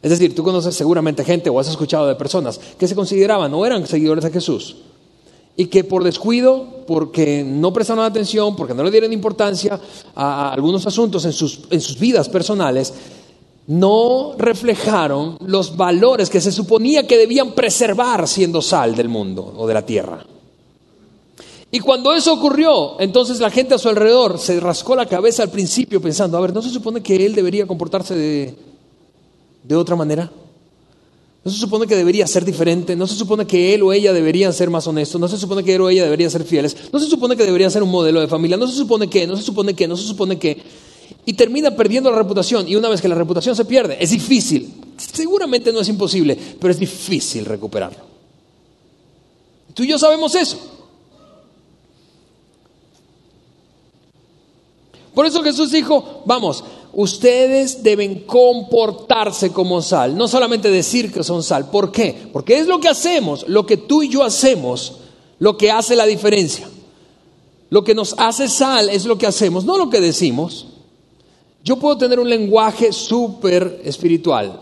[0.02, 3.64] Es decir, tú conoces seguramente gente o has escuchado de personas que se consideraban o
[3.64, 4.76] eran seguidores de Jesús
[5.56, 9.78] y que por descuido, porque no prestaron atención, porque no le dieron importancia
[10.14, 12.92] a, algunos asuntos en sus, en sus vidas personales,
[13.66, 19.66] no reflejaron los valores que se suponía que debían preservar siendo sal del mundo o
[19.66, 20.24] de la tierra.
[21.70, 25.50] Y cuando eso ocurrió, entonces la gente a su alrededor se rascó la cabeza al
[25.50, 28.54] principio pensando, a ver, ¿no se supone que él debería comportarse de,
[29.62, 30.30] de otra manera?
[31.44, 32.94] ¿No se supone que debería ser diferente?
[32.94, 35.20] ¿No se supone que él o ella deberían ser más honestos?
[35.20, 36.76] ¿No se supone que él o ella deberían ser fieles?
[36.92, 38.56] ¿No se supone que debería ser un modelo de familia?
[38.56, 39.26] ¿No se supone que?
[39.26, 39.88] ¿No se supone que?
[39.88, 40.62] ¿No se supone que?
[41.26, 42.68] Y termina perdiendo la reputación.
[42.68, 44.72] Y una vez que la reputación se pierde, es difícil.
[44.96, 48.12] Seguramente no es imposible, pero es difícil recuperarlo.
[49.74, 50.58] Tú y yo sabemos eso.
[55.12, 61.42] Por eso Jesús dijo, vamos, ustedes deben comportarse como sal, no solamente decir que son
[61.42, 61.70] sal.
[61.70, 62.28] ¿Por qué?
[62.32, 64.98] Porque es lo que hacemos, lo que tú y yo hacemos,
[65.38, 66.68] lo que hace la diferencia.
[67.70, 70.66] Lo que nos hace sal es lo que hacemos, no lo que decimos.
[71.64, 74.60] Yo puedo tener un lenguaje súper espiritual,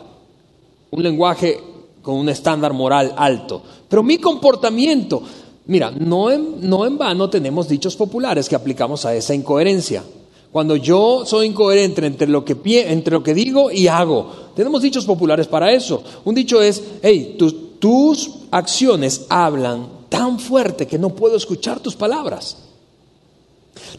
[0.91, 1.61] un lenguaje
[2.03, 5.23] con un estándar moral alto, pero mi comportamiento,
[5.67, 10.05] mira, no en, no en vano tenemos dichos populares que aplicamos a esa incoherencia.
[10.53, 12.57] Cuando yo soy incoherente entre lo que,
[12.91, 16.03] entre lo que digo y hago, tenemos dichos populares para eso.
[16.25, 17.37] Un dicho es, hey,
[17.79, 22.57] tus acciones hablan tan fuerte que no puedo escuchar tus palabras.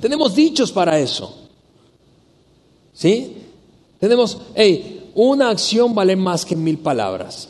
[0.01, 1.33] Tenemos dichos para eso.
[2.93, 3.37] ¿Sí?
[3.99, 7.47] Tenemos, hey, una acción vale más que mil palabras.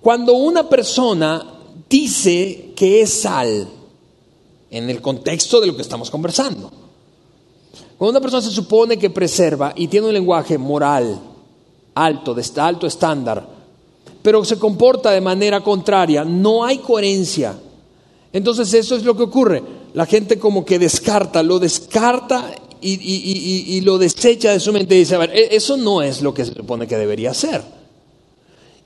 [0.00, 1.54] Cuando una persona
[1.90, 3.68] dice que es sal,
[4.70, 6.70] en el contexto de lo que estamos conversando,
[7.96, 11.20] cuando una persona se supone que preserva y tiene un lenguaje moral
[11.94, 13.44] alto, de alto estándar,
[14.22, 17.58] pero se comporta de manera contraria, no hay coherencia.
[18.32, 19.62] Entonces eso es lo que ocurre.
[19.94, 25.16] La gente como que descarta, lo descarta y, lo desecha de su mente y dice,
[25.16, 27.62] a ver, e-, eso no es lo que se supone que debería ser.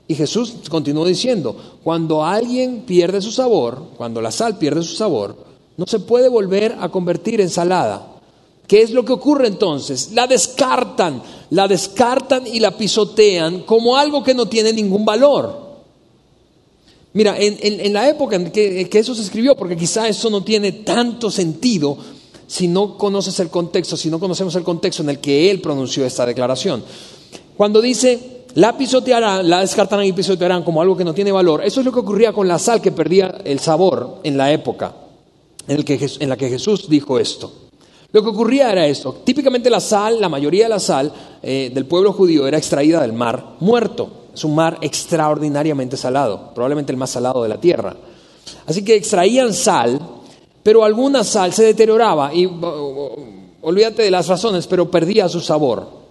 [0.07, 5.52] Y Jesús continuó diciendo, cuando alguien pierde su sabor, cuando la sal pierde su sabor,
[5.77, 8.13] no se puede volver a convertir en salada.
[8.67, 10.11] ¿Qué es lo que ocurre entonces?
[10.13, 15.63] La descartan, la descartan y la pisotean como algo que no tiene ningún valor.
[17.13, 20.71] Mira, en, la época en que, que, eso se escribió, porque quizá eso no tiene
[20.71, 21.97] tanto sentido
[22.47, 26.05] si no conoces el contexto, si no conocemos el contexto en el que él pronunció
[26.05, 26.83] esta declaración.
[27.55, 31.63] Cuando dice, la pisotearán, la descartarán y pisotearán como algo que no tiene valor.
[31.63, 35.02] Eso es lo que ocurría con la sal que perdía el sabor en la época
[35.67, 37.51] en, la que Jesús dijo esto.
[38.11, 39.21] Lo que ocurría era esto.
[39.23, 43.13] Típicamente la sal, la mayoría de la sal eh, del pueblo judío era extraída del
[43.13, 44.09] mar muerto.
[44.33, 47.95] Es un mar extraordinariamente salado, probablemente el más salado de la tierra.
[48.65, 49.99] Así que extraían sal,
[50.61, 52.45] pero alguna sal se deterioraba y
[53.61, 56.03] olvídate de las razones, pero perdía su sabor.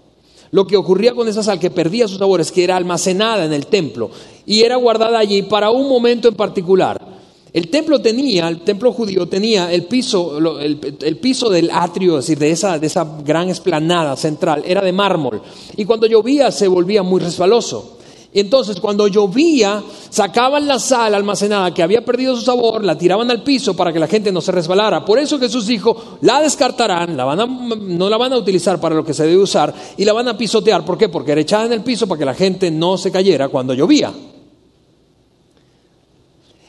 [0.51, 3.53] Lo que ocurría con esa sal que perdía su sabor es que era almacenada en
[3.53, 4.11] el templo
[4.45, 7.12] y era guardada allí para un momento en particular.
[7.53, 12.39] El templo tenía, el templo judío tenía el piso, el, piso del atrio, es decir,
[12.39, 15.43] de esa, de esa gran esplanada central, era de mármol.
[15.77, 17.99] Y cuando llovía se volvía muy resbaloso.
[18.35, 23.43] Entonces, cuando llovía, sacaban la sal almacenada que había perdido su sabor, la tiraban al
[23.43, 25.05] piso para que la gente no se resbalara.
[25.05, 28.95] Por eso Jesús dijo, la descartarán, la van a, no la van a utilizar para
[28.95, 30.87] lo que se debe usar y la van a pisotear.
[30.87, 31.11] ¿Por qué?
[31.11, 34.11] Porque era echada en el piso para que la gente no se cayera cuando llovía.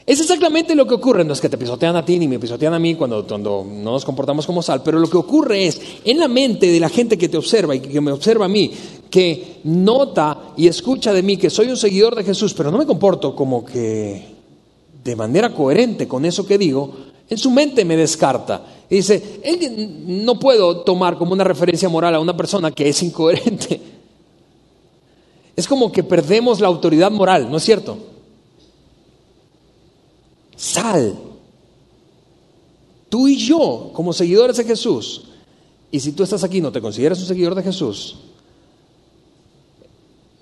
[0.06, 2.74] Es exactamente lo que ocurre, no es que te pisotean a ti ni me pisotean
[2.74, 6.18] a mí cuando, cuando no nos comportamos como sal, pero lo que ocurre es en
[6.18, 8.70] la mente de la gente que te observa y que me observa a mí,
[9.08, 12.84] que nota y escucha de mí que soy un seguidor de Jesús, pero no me
[12.84, 14.34] comporto como que
[15.02, 16.92] de manera coherente con eso que digo,
[17.30, 18.62] en su mente me descarta.
[18.90, 19.40] Y dice,
[20.06, 23.80] no puedo tomar como una referencia moral a una persona que es incoherente.
[25.56, 27.96] Es como que perdemos la autoridad moral, ¿no es cierto?
[30.56, 31.16] Sal.
[33.08, 35.24] Tú y yo, como seguidores de Jesús,
[35.90, 38.16] y si tú estás aquí y no te consideras un seguidor de Jesús,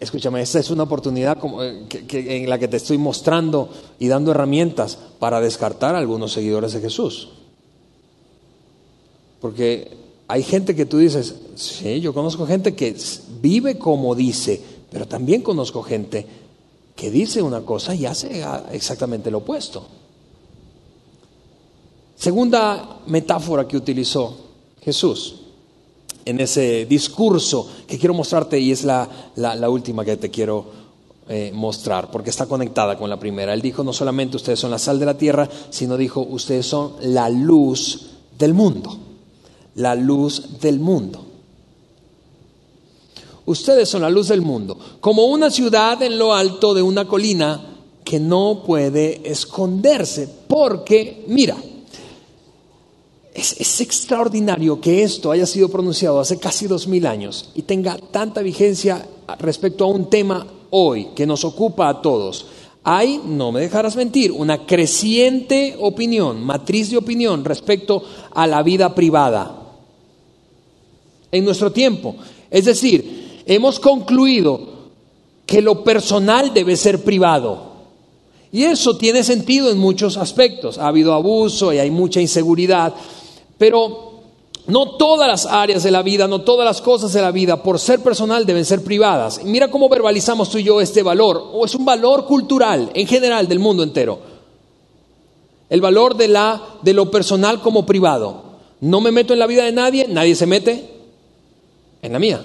[0.03, 3.69] Escúchame, esta es una oportunidad eh, en la que te estoy mostrando
[4.01, 7.29] y dando herramientas para descartar a algunos seguidores de Jesús.
[9.41, 9.97] Porque
[10.27, 12.97] hay gente que tú dices, sí, yo conozco gente que
[13.41, 16.27] vive como dice, pero también conozco gente
[16.97, 19.87] que dice una cosa y hace exactamente lo opuesto.
[22.23, 24.37] Segunda metáfora que utilizó
[24.81, 25.35] Jesús
[26.25, 29.09] en ese discurso que quiero mostrarte y es la,
[29.69, 30.67] última que te quiero
[31.29, 33.53] eh, mostrar, porque está conectada con la primera.
[33.53, 36.93] Él dijo, no solamente ustedes son la sal de la tierra, sino dijo, ustedes son
[37.01, 38.97] la luz del mundo,
[39.75, 41.25] la luz del mundo.
[43.47, 47.79] Ustedes son la luz del mundo, como una ciudad en lo alto de una colina
[48.05, 51.57] que no puede esconderse, porque, mira,
[53.35, 58.43] es, extraordinario que esto haya sido pronunciado hace casi dos mil años y tenga tanta
[58.43, 59.07] vigencia
[59.39, 62.47] respecto a un tema hoy que nos ocupa a todos.
[62.85, 68.03] Hay, no me dejarás mentir, una creciente opinión, matriz de opinión respecto
[68.35, 69.63] a la vida privada
[71.31, 72.17] en nuestro tiempo.
[72.51, 74.73] Es decir, hemos concluido
[75.47, 77.73] que lo personal debe ser privado.
[78.51, 80.77] Y eso tiene sentido en muchos aspectos.
[80.77, 82.95] Ha habido abuso y hay mucha inseguridad.
[83.63, 84.23] Pero
[84.67, 87.79] no todas las áreas de la vida, no todas las cosas de la vida, por
[87.79, 89.45] ser personal, deben ser privadas.
[89.45, 93.47] mira cómo verbalizamos tú y yo este valor, o es un valor cultural en general
[93.47, 94.19] del mundo entero.
[95.71, 98.43] El valor de, la, de lo personal como privado.
[98.81, 100.91] No me meto en la vida de nadie, nadie se mete
[102.03, 102.45] en la mía.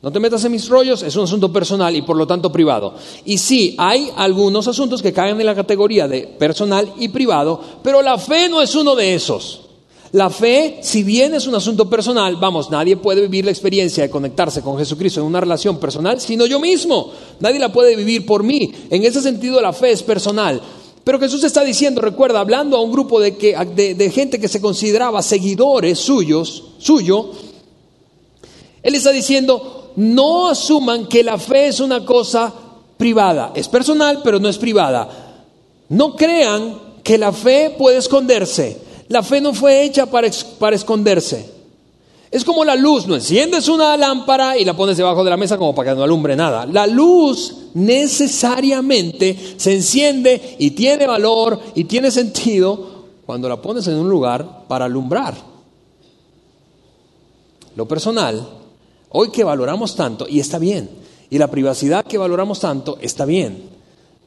[0.00, 2.94] No te metas en mis rollos, es un asunto personal y por lo tanto privado.
[3.24, 8.00] Y sí, hay algunos asuntos que caen en la categoría de personal y privado, pero
[8.00, 9.63] la fe no es uno de esos.
[10.14, 14.10] La fe, si bien es un asunto personal, vamos, nadie puede vivir la experiencia de
[14.10, 17.10] conectarse con Jesucristo en una relación personal, sino yo mismo.
[17.40, 18.72] Nadie la puede vivir por mí.
[18.90, 20.62] En ese sentido, la fe es personal.
[21.02, 24.60] Pero Jesús está diciendo, recuerda, hablando a un grupo de, que, de, gente que se
[24.60, 27.32] consideraba seguidores suyos, suyo,
[28.84, 32.54] Él está diciendo, no asuman que la fe es una cosa
[32.96, 33.50] privada.
[33.56, 35.08] Es personal, pero no es privada.
[35.88, 38.83] No crean que la fe puede esconderse.
[39.08, 41.54] La fe no fue hecha para, para esconderse.
[42.30, 45.56] Es como la luz, no enciendes una lámpara y la pones debajo de la mesa
[45.56, 46.66] como para que no alumbre nada.
[46.66, 53.94] La luz necesariamente se enciende y tiene valor y tiene sentido cuando la pones en
[53.94, 55.34] un lugar para alumbrar.
[57.76, 58.48] Lo personal,
[59.10, 60.90] hoy que valoramos tanto, y está bien,
[61.30, 63.70] y la privacidad que valoramos tanto, está bien,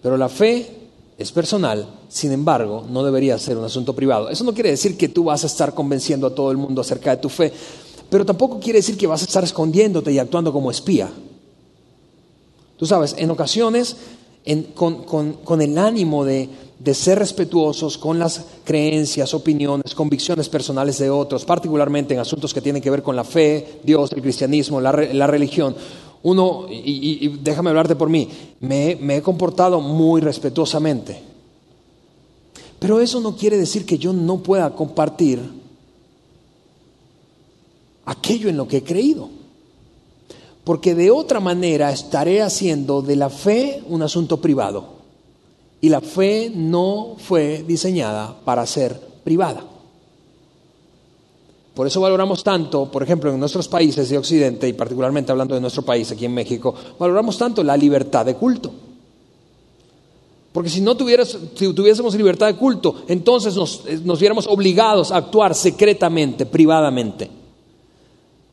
[0.02, 0.87] pero la fe
[1.18, 4.30] es personal, sin embargo, no debería ser un asunto privado.
[4.30, 7.10] Eso no quiere decir que tú vas a estar convenciendo a todo el mundo acerca
[7.10, 7.52] de tu fe,
[8.10, 11.10] pero tampoco quiere decir que vas a estar escondiéndote y actuando como espía.
[12.78, 13.98] Tú sabes, en ocasiones,
[14.76, 16.50] con, el ánimo de,
[16.94, 22.82] ser respetuosos con las creencias, opiniones, convicciones personales de otros, particularmente en asuntos que tienen
[22.82, 25.76] que ver con la fe, Dios, el cristianismo, la religión,
[26.30, 28.28] uno, y, déjame hablarte por mí,
[28.60, 31.22] me, me he comportado muy respetuosamente.
[32.80, 35.40] Pero eso no quiere decir que yo no pueda compartir
[38.06, 39.30] aquello en lo que he creído.
[40.66, 44.98] Porque de otra manera estaré haciendo de la fe un asunto privado.
[45.80, 49.64] Y la fe no fue diseñada para ser privada.
[51.78, 55.62] Por eso valoramos tanto, por ejemplo, en nuestros países de Occidente, y particularmente hablando de
[55.62, 58.72] nuestro país aquí en México, valoramos tanto la libertad de culto.
[60.52, 65.54] Porque si no si tuviésemos libertad de culto, entonces nos, nos viéramos obligados a actuar
[65.54, 67.30] secretamente, privadamente.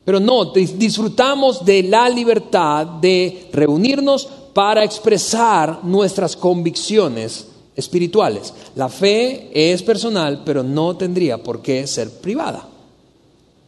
[0.03, 8.53] Pero no, disfrutamos de la libertad de reunirnos para expresar nuestras convicciones espirituales.
[8.75, 12.74] La fe es personal, pero no tendría por qué ser privada.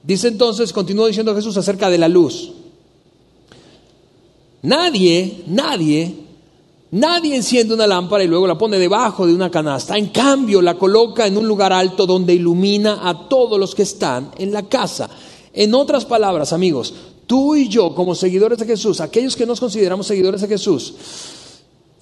[0.08, 2.54] Dice entonces, continúa diciendo Jesús acerca de la luz.
[4.62, 6.16] Nadie, nadie,
[6.92, 9.98] nadie enciende una lámpara y luego la pone debajo de una canasta.
[9.98, 14.32] En cambio, la coloca en un lugar alto donde ilumina a todos los que están
[14.38, 15.10] en la casa.
[15.52, 16.94] En otras palabras, amigos,
[17.26, 20.94] tú y yo como seguidores de Jesús, aquellos que nos consideramos seguidores de Jesús,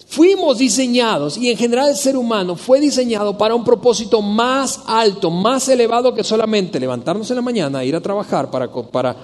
[0.08, 5.32] Fuimos diseñados, y en general el ser humano fue diseñado para un propósito más alto,
[5.32, 9.16] más elevado que solamente levantarnos en la mañana, ir a trabajar para,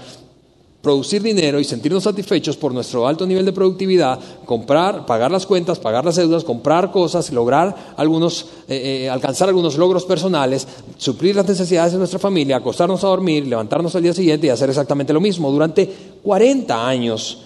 [0.81, 5.77] producir dinero y sentirnos satisfechos por nuestro alto nivel de productividad, comprar, pagar las cuentas,
[5.77, 10.67] pagar las deudas, comprar cosas, lograr algunos, eh, eh, alcanzar algunos logros personales,
[10.97, 14.69] suplir las necesidades de nuestra familia, acostarnos a dormir, levantarnos al día siguiente y hacer
[14.69, 15.87] exactamente lo mismo durante
[16.23, 17.43] 40 años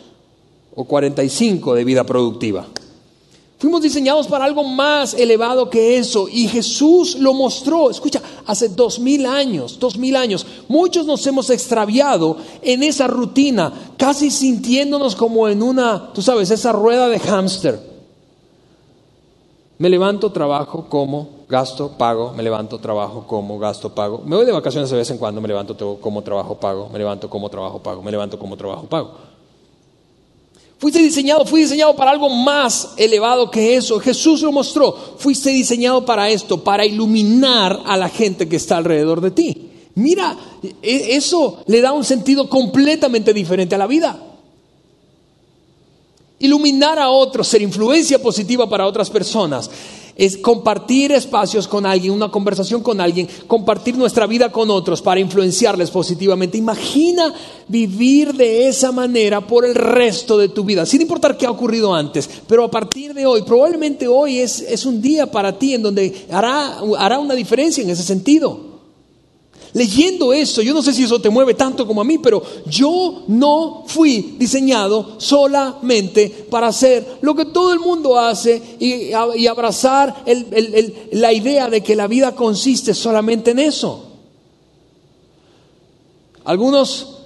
[0.74, 2.66] o 45 de vida productiva.
[3.58, 7.90] Fuimos diseñados para algo más elevado que eso y Jesús lo mostró.
[7.90, 13.72] Escucha, hace dos mil años, dos mil años, muchos nos hemos extraviado en esa rutina,
[13.98, 17.96] casi sintiéndonos como en una, tú sabes, esa rueda de hámster.
[19.78, 24.22] Me levanto, trabajo, como, gasto, pago, me levanto, trabajo, como, gasto, pago.
[24.26, 27.30] Me voy de vacaciones de vez en cuando, me levanto, como, trabajo, pago, me levanto,
[27.30, 29.35] como, trabajo, pago, me levanto, como, trabajo, pago.
[30.78, 34.00] Fuiste diseñado, fui diseñado para algo más elevado que eso.
[34.00, 34.94] Jesús lo mostró.
[35.18, 39.70] Fuiste diseñado para esto, para iluminar a la gente que está alrededor de ti.
[39.96, 40.38] Mira,
[40.82, 44.22] e, eso le da un sentido completamente diferente a la vida.
[46.40, 49.70] Iluminar a otros, ser influencia positiva para otras personas
[50.16, 55.20] es compartir espacios con alguien, una conversación con alguien, compartir nuestra vida con otros para
[55.20, 56.58] influenciarles positivamente.
[56.58, 57.34] Imagina
[57.68, 61.94] vivir de esa manera por el resto de tu vida, sin importar qué ha ocurrido
[61.94, 65.84] antes, pero a partir de hoy, probablemente hoy es, es un día para ti en
[65.84, 68.75] donde hará, hará una diferencia en ese sentido
[69.76, 73.24] leyendo eso, yo no sé si eso te mueve tanto como a mí, pero yo
[73.28, 80.24] no fui diseñado solamente para hacer lo que todo el mundo hace y, abrazar
[81.12, 84.06] la idea de que la vida consiste solamente en eso.
[86.46, 87.18] Algunos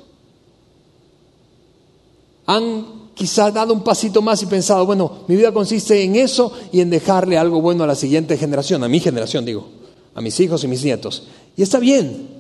[2.48, 6.82] han quizás dado un pasito más y pensado, bueno, mi vida consiste en eso y
[6.82, 9.68] en dejarle algo bueno a la siguiente generación, a mi generación digo,
[10.16, 11.28] a mis hijos y mis nietos.
[11.56, 12.39] Y está bien,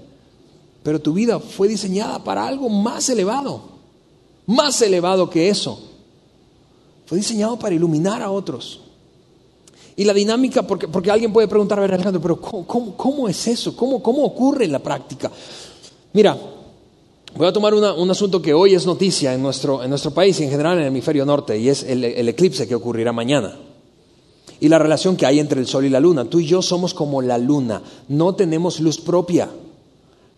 [0.83, 3.61] pero tu vida fue diseñada para algo más elevado,
[4.45, 5.81] más elevado que eso.
[7.05, 8.81] Fue diseñado para iluminar a otros.
[9.95, 13.47] Y la dinámica, porque, porque alguien puede preguntar, a ver Alejandro, pero ¿cómo, cómo, es
[13.47, 13.75] eso?
[13.75, 15.29] ¿Cómo, ¿Cómo ocurre en la práctica?
[16.13, 16.37] Mira,
[17.35, 20.43] voy a tomar un asunto que hoy es noticia en nuestro, en nuestro país y
[20.43, 23.57] en general en el hemisferio norte, y es el eclipse que ocurrirá mañana.
[24.61, 26.25] Y la relación que hay entre el sol y la luna.
[26.25, 29.49] Tú y yo somos como la luna, no tenemos luz propia.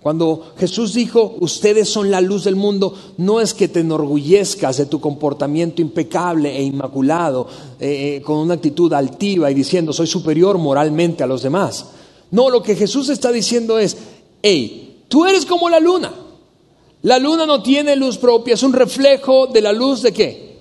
[0.01, 4.87] Cuando Jesús dijo, ustedes son la luz del mundo, no es que te enorgullezcas de
[4.87, 7.47] tu comportamiento impecable e inmaculado,
[7.79, 11.85] eh, eh, con una actitud altiva y diciendo, soy superior moralmente a los demás.
[12.31, 13.95] No, lo que Jesús está diciendo es,
[14.41, 16.11] hey, tú eres como la luna.
[17.03, 20.51] La luna no tiene luz propia, es un reflejo de la luz de qué?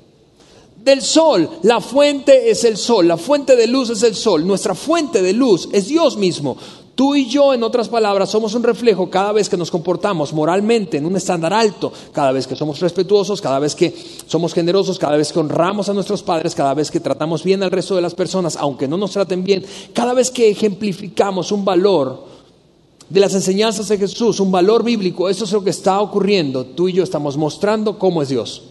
[0.84, 1.49] Del sol.
[1.62, 4.47] La fuente es el sol, la fuente de luz es el sol.
[4.47, 6.59] Nuestra fuente de luz es Dios mismo.
[7.01, 10.99] Tú y yo, en otras palabras, somos un reflejo cada vez que nos comportamos moralmente
[10.99, 13.95] en un estándar alto, cada vez que somos respetuosos, cada vez que
[14.27, 17.71] somos generosos, cada vez que honramos a nuestros padres, cada vez que tratamos bien al
[17.71, 22.23] resto de las personas, aunque no nos traten bien, cada vez que ejemplificamos un valor
[23.09, 26.67] de las enseñanzas de Jesús, un valor bíblico, eso es lo que está ocurriendo.
[26.67, 28.70] Tú y yo estamos mostrando cómo es Dios.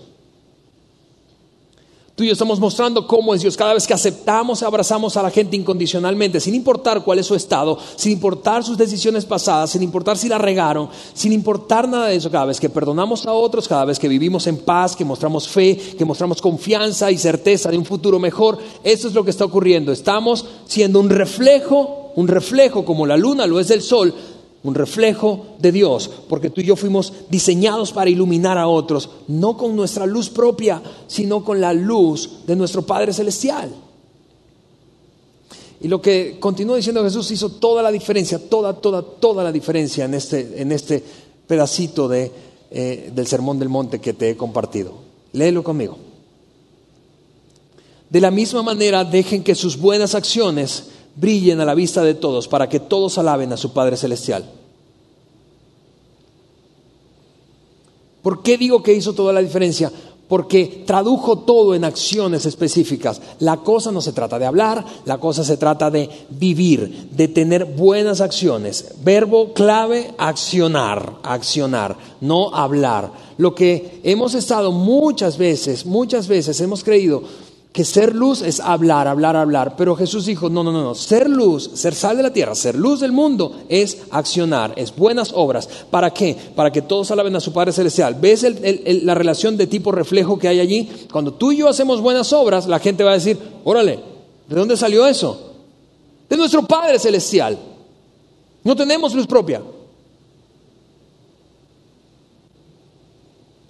[2.20, 3.56] Tú y yo estamos mostrando cómo es Dios.
[3.56, 7.78] Cada vez que aceptamos, abrazamos a la gente incondicionalmente, sin importar cuál es su estado,
[7.96, 12.30] sin importar sus decisiones pasadas, sin importar si la regaron, sin importar nada de eso.
[12.30, 15.78] Cada vez que perdonamos a otros, cada vez que vivimos en paz, que mostramos fe,
[15.98, 19.94] que mostramos confianza y certeza de un futuro mejor, eso es lo que está ocurriendo.
[19.94, 24.14] Estamos siendo un reflejo, un reflejo como la luna lo es del sol,
[24.64, 29.56] un reflejo de Dios, porque tú y yo fuimos diseñados para iluminar a otros, no
[29.58, 33.74] con nuestra luz propia, sino con la luz de nuestro Padre Celestial.
[35.82, 40.06] Y lo que continúa diciendo Jesús hizo toda la diferencia, toda, toda, toda la diferencia
[40.06, 41.02] en este, en este
[41.48, 42.32] pedacito de,
[42.70, 44.94] eh, del Sermón del Monte que te he compartido.
[45.32, 45.98] Léelo conmigo.
[48.10, 50.86] De la misma manera, dejen que sus buenas acciones
[51.20, 54.46] brillen a la vista de todos, para que todos alaben a su Padre Celestial.
[58.22, 59.92] ¿Por qué digo que hizo toda la diferencia?
[60.28, 63.20] Porque tradujo todo en acciones específicas.
[63.40, 67.66] La cosa no se trata de hablar, la cosa se trata de vivir, de tener
[67.66, 68.94] buenas acciones.
[69.04, 73.12] Verbo clave, accionar, accionar, no hablar.
[73.38, 77.24] Lo que hemos estado muchas veces, muchas veces hemos creído
[77.72, 79.76] que ser luz es hablar, hablar, hablar.
[79.78, 82.76] Pero Jesús dijo, no, no, no, no, ser luz, ser sal de la tierra, ser
[82.76, 85.70] luz del mundo es accionar, es buenas obras.
[85.92, 86.36] ¿Para qué?
[86.56, 88.16] Para que todos alaben a su Padre Celestial.
[88.20, 88.46] ¿Ves
[89.04, 90.90] la relación de tipo reflejo que hay allí?
[91.12, 94.00] Cuando tú y yo hacemos buenas obras, la gente va a decir, órale,
[94.48, 95.40] ¿de dónde salió eso?
[96.28, 97.58] De nuestro Padre Celestial.
[98.64, 99.62] No tenemos luz propia.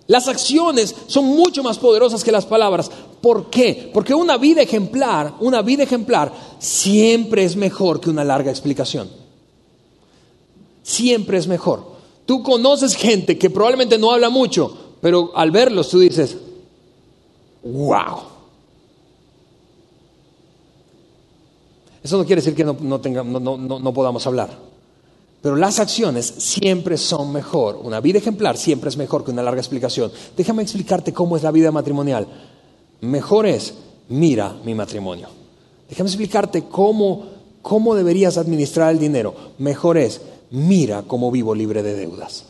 [0.10, 2.90] Las acciones son mucho más poderosas que las palabras.
[3.22, 3.90] ¿Por qué?
[3.94, 9.10] Porque una vida ejemplar, una vida ejemplar siempre es mejor que una larga explicación.
[10.84, 11.84] Siempre es mejor.
[12.26, 16.38] Tú conoces gente que probablemente no habla mucho, pero al verlos tú dices,
[17.64, 18.20] wow.
[22.02, 24.70] Eso no quiere decir que no, no podamos hablar.
[25.42, 27.80] Pero las acciones siempre son mejor.
[27.82, 30.12] Una vida ejemplar siempre es mejor que una larga explicación.
[30.36, 32.28] Déjame explicarte cómo es la vida matrimonial.
[33.02, 33.74] Mejor es,
[34.10, 35.30] mira mi matrimonio.
[35.88, 37.26] Déjame explicarte cómo,
[37.62, 39.34] cómo deberías administrar el dinero.
[39.58, 40.22] Mejor es,
[40.52, 42.46] mira cómo vivo libre de deudas.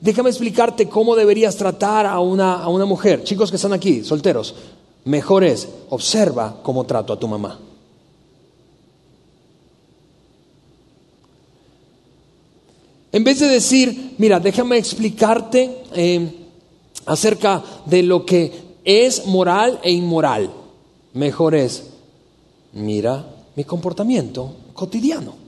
[0.00, 3.22] Déjame explicarte cómo deberías tratar a una, a una mujer.
[3.22, 4.54] Chicos que están aquí, solteros.
[5.04, 7.58] Mejor es, observa cómo trato a tu mamá.
[13.12, 16.41] En vez de decir, mira, déjame explicarte eh,
[17.06, 18.52] acerca de lo que
[18.84, 20.50] es moral e inmoral,
[21.14, 21.84] mejor es,
[22.72, 25.42] mira mi comportamiento cotidiano.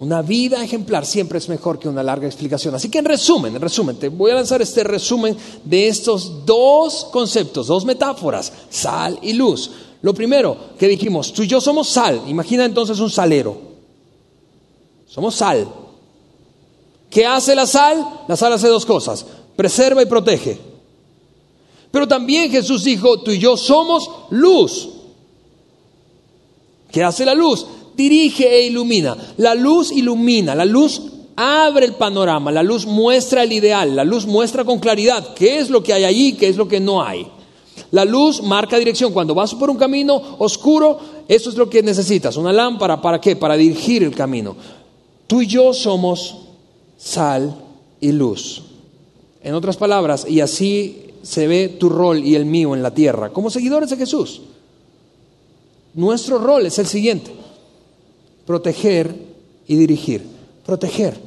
[0.00, 2.72] Una vida ejemplar siempre es mejor que una larga explicación.
[2.74, 7.06] Así que en resumen, en resumen, te voy a lanzar este resumen de estos dos
[7.10, 9.70] conceptos, dos metáforas, sal y luz.
[10.02, 12.22] Lo primero que dijimos, tú y yo somos sal.
[12.28, 13.56] Imagina entonces un salero.
[15.08, 15.66] Somos sal.
[17.10, 18.22] ¿Qué hace la sal?
[18.28, 19.26] La sal hace dos cosas,
[19.58, 20.56] preserva y protege.
[21.90, 24.88] Pero también Jesús dijo, tú y yo somos luz.
[26.92, 27.66] ¿Qué hace la luz?
[27.96, 29.16] dirige e ilumina.
[29.38, 31.02] La luz ilumina, la luz
[31.34, 35.70] abre el panorama, la luz muestra el ideal, la luz muestra con claridad qué es
[35.70, 37.26] lo que hay allí, qué es lo que no hay.
[37.90, 39.12] La luz marca dirección.
[39.12, 42.36] Cuando vas por un camino oscuro, eso es lo que necesitas.
[42.36, 43.34] Una lámpara, ¿para qué?
[43.34, 44.54] Para dirigir el camino.
[45.26, 46.36] Tú y yo somos
[46.96, 47.56] sal
[48.00, 48.67] y luz.
[49.42, 53.30] En otras palabras, y así se ve tu rol y el mío en la tierra,
[53.30, 54.42] como seguidores de Jesús.
[55.94, 57.32] Nuestro rol es el siguiente,
[58.46, 59.14] proteger
[59.66, 60.24] y dirigir.
[60.64, 61.18] Proteger.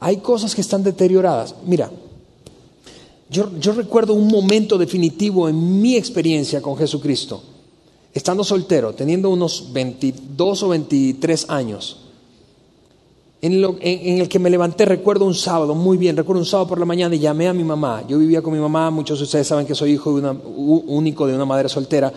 [0.00, 1.54] Hay cosas que están deterioradas.
[1.64, 1.90] Mira,
[3.30, 7.42] yo, yo, recuerdo un momento definitivo en mi experiencia con Jesucristo,
[8.14, 12.07] estando soltero, teniendo unos 22 o 23 años,
[13.40, 16.84] en, el que me levanté, recuerdo un sábado, muy bien, recuerdo un sábado por la
[16.84, 18.02] mañana y llamé a mi mamá.
[18.08, 21.44] Yo vivía con mi mamá, muchos de ustedes saben que soy hijo único de una
[21.44, 22.12] madre soltera.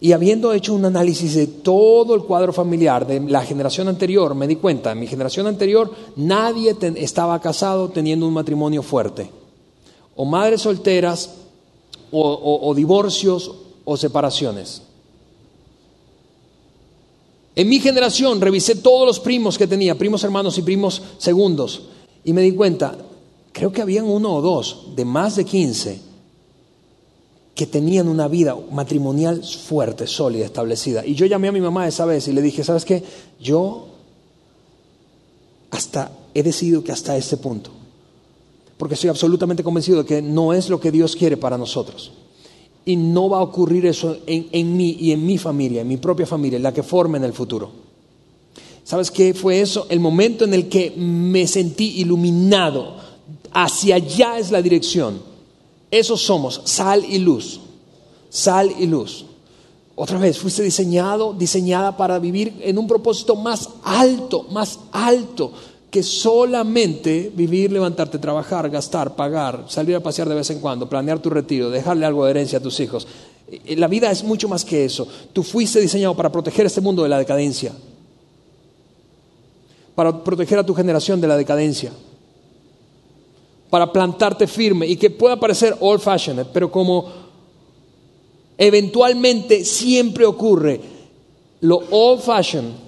[0.00, 4.46] Y habiendo hecho un análisis de todo el cuadro familiar de la generación anterior, me
[4.46, 9.30] di cuenta, en mi generación anterior nadie estaba casado teniendo un matrimonio fuerte.
[10.14, 11.34] O madres solteras,
[12.10, 13.52] o divorcios,
[13.84, 14.85] o separaciones.
[17.56, 21.84] En mi generación revisé todos los primos que tenía, primos hermanos y primos segundos,
[22.22, 22.98] y me di cuenta,
[23.52, 26.00] creo que habían uno o dos de más de 15
[27.54, 31.06] que tenían una vida matrimonial fuerte, sólida, establecida.
[31.06, 33.02] Y yo llamé a mi mamá esa vez y le dije, ¿sabes qué?
[33.40, 33.88] Yo
[35.70, 37.70] hasta he decidido que hasta este punto,
[38.76, 42.12] porque estoy absolutamente convencido de que no es lo que Dios quiere para nosotros.
[42.86, 46.24] Y no va a ocurrir eso en, mí y en mi familia, en mi propia
[46.24, 47.70] familia, la que forme en el futuro.
[48.84, 49.86] ¿Sabes qué fue eso?
[49.90, 52.96] El momento en el que me sentí iluminado.
[53.52, 55.20] Hacia allá es la dirección.
[55.90, 57.60] Eso somos, sal y luz.
[58.30, 59.26] Sal y luz.
[59.96, 65.52] Otra vez, fuiste diseñado, diseñada para vivir en un propósito más alto, más alto
[65.90, 71.20] que solamente vivir, levantarte, trabajar, gastar, pagar, salir a pasear de vez en cuando, planear
[71.20, 73.06] tu retiro, dejarle algo de herencia a tus hijos.
[73.48, 75.06] Eh, la vida es mucho más que eso.
[75.32, 77.72] Tú fuiste diseñado para proteger este mundo de la decadencia,
[79.94, 81.92] para proteger a tu generación de la decadencia,
[83.70, 87.06] para plantarte firme y que pueda parecer old fashioned, pero como
[88.58, 90.80] eventualmente siempre ocurre,
[91.60, 92.85] lo old fashioned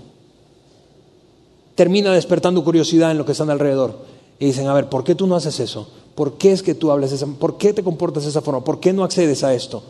[1.79, 4.01] termina despertando curiosidad en lo que están alrededor.
[4.41, 5.89] Y dicen, a ver, ¿por qué tú no haces eso?
[6.17, 8.65] ¿Por qué es que tú hablas esa ¿Por qué te comportas de esa forma?
[8.65, 9.81] ¿Por qué no accedes a esto?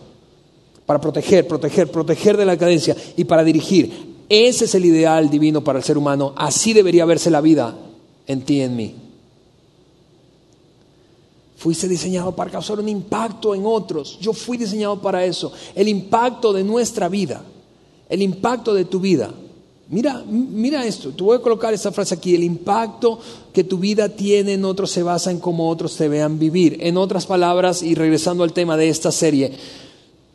[0.85, 4.17] Para proteger, proteger, proteger de la cadencia y para dirigir.
[4.29, 6.35] Ese es el ideal divino para el ser humano.
[6.37, 7.75] Así debería verse la vida
[8.27, 8.95] en ti y en mí.
[11.57, 14.19] Fuiste diseñado para causar un impacto en otros.
[14.21, 15.53] Yo fui diseñado para eso.
[15.75, 17.43] El impacto de nuestra vida.
[18.11, 19.33] El impacto de tu vida
[19.91, 23.19] Mira, mira esto, te voy a colocar esta frase aquí, el impacto
[23.55, 26.77] que tu vida tiene en otros se basa en cómo otros te vean vivir.
[26.81, 29.53] En otras palabras, y regresando al tema de esta serie,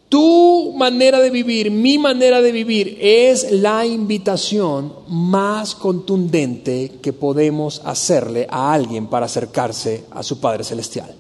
[0.10, 7.82] tu manera de vivir, mi manera de vivir es la invitación más contundente que podemos
[7.86, 11.14] hacerle a alguien para acercarse a su Padre Celestial.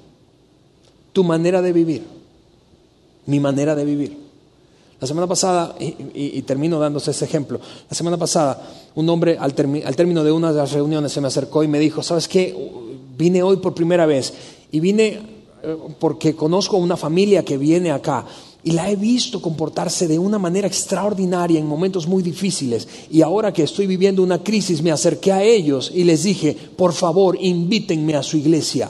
[1.12, 2.04] Tu manera de vivir,
[3.28, 4.23] mi manera de vivir.
[5.04, 9.54] La semana pasada, y, termino dándose ese ejemplo, la semana pasada un hombre al,
[9.86, 12.56] al, término de una de las reuniones se me acercó y me dijo, ¿sabes qué?
[13.18, 14.34] Vine hoy por primera vez
[14.72, 15.20] y vine
[15.62, 18.26] eh, porque conozco una familia que viene acá
[18.64, 22.88] y la he visto comportarse de una manera extraordinaria en momentos muy difíciles.
[23.12, 26.94] Y ahora que estoy viviendo una crisis, me acerqué a ellos y les dije, por
[26.94, 28.90] favor, invítenme a su iglesia.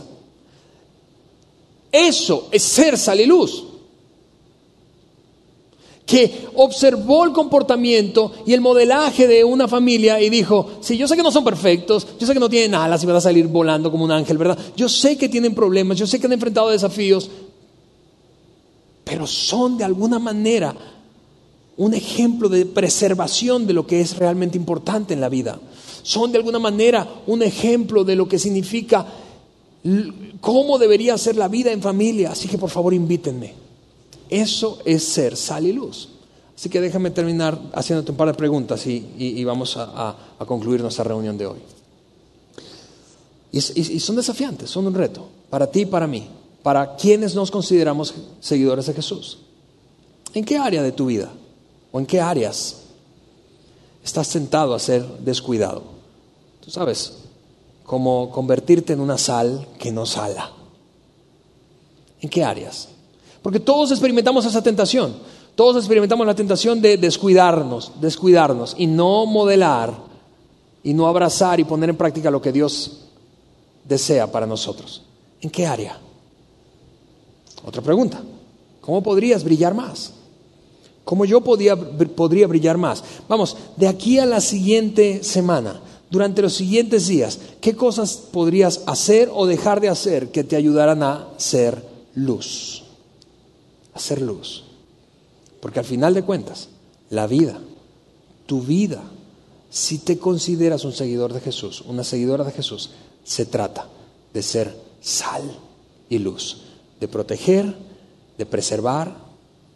[1.91, 3.72] Eso es ser sal y luz
[6.05, 11.15] que observó el comportamiento y el modelaje de una familia y dijo, sí, yo sé
[11.15, 13.89] que no son perfectos, yo sé que no tienen alas y van a salir volando
[13.89, 14.57] como un ángel, ¿verdad?
[14.75, 17.29] Yo sé que tienen problemas, yo sé que han enfrentado desafíos,
[19.03, 20.75] pero son de alguna manera
[21.77, 25.59] un ejemplo de preservación de lo que es realmente importante en la vida.
[26.03, 29.07] Son de alguna manera un ejemplo de lo que significa
[30.41, 32.31] cómo debería ser la vida en familia.
[32.31, 33.53] Así que por favor invítenme.
[34.34, 36.09] Eso es ser sal y luz.
[36.57, 40.15] Así que déjame terminar haciéndote un par de preguntas y, vamos a,
[40.47, 41.59] concluir nuestra reunión de hoy.
[43.51, 43.61] Y,
[43.99, 46.27] son desafiantes, son un reto para ti y para mí,
[46.63, 49.38] para quienes nos consideramos seguidores de Jesús.
[50.34, 51.31] ¿En qué área de tu vida
[51.91, 52.86] o en qué áreas
[54.03, 55.84] estás sentado a ser descuidado?
[56.59, 57.19] Tú sabes,
[57.86, 60.51] como convertirte en una sal que no sala.
[62.19, 62.92] ¿En qué áreas?
[63.43, 65.13] Porque todos experimentamos esa tentación.
[65.55, 69.93] Todos experimentamos la tentación de descuidarnos, descuidarnos y no modelar
[70.81, 73.01] y no abrazar y poner en práctica lo que Dios
[73.87, 75.03] desea para nosotros.
[75.41, 75.99] ¿En qué área?
[77.65, 78.23] Otra pregunta.
[78.81, 80.13] ¿Cómo podrías brillar más?
[81.03, 83.03] ¿Cómo yo podría brillar más?
[83.27, 89.29] Vamos, de aquí a la siguiente semana, durante los siguientes días, ¿qué cosas podrías hacer
[89.33, 91.85] o dejar de hacer que te ayudaran a ser
[92.15, 92.82] luz?
[93.93, 94.63] A ser luz.
[95.61, 96.69] Porque al final de cuentas,
[97.09, 97.59] la vida,
[98.45, 99.03] tu vida,
[99.69, 102.91] si te consideras un seguidor de Jesús, una seguidora de Jesús,
[103.23, 103.87] se trata
[104.33, 105.43] de ser sal
[106.09, 106.61] y luz,
[106.99, 107.75] de proteger,
[108.37, 109.17] de preservar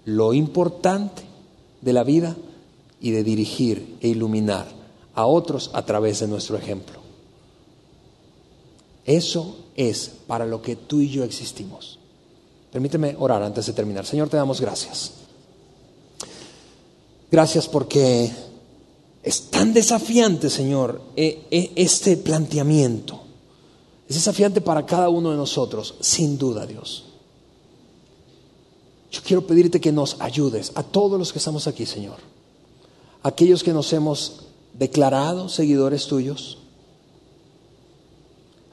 [0.05, 1.23] lo importante
[1.81, 2.35] de la vida
[3.01, 4.67] y de dirigir e iluminar
[5.13, 6.99] a otros a través de nuestro ejemplo.
[9.05, 11.99] Eso es para lo que tú y yo existimos.
[12.71, 14.05] Permíteme orar antes de terminar.
[14.05, 15.11] Señor, te damos gracias.
[17.31, 18.31] Gracias porque
[19.23, 23.21] es tan desafiante, Señor, e, e, este planteamiento.
[24.07, 27.05] Es desafiante para cada uno de nosotros, sin duda, Dios.
[29.11, 32.17] Yo quiero pedirte que nos ayudes a todos los que estamos aquí, Señor.
[33.23, 36.59] Aquellos que nos hemos declarado seguidores tuyos.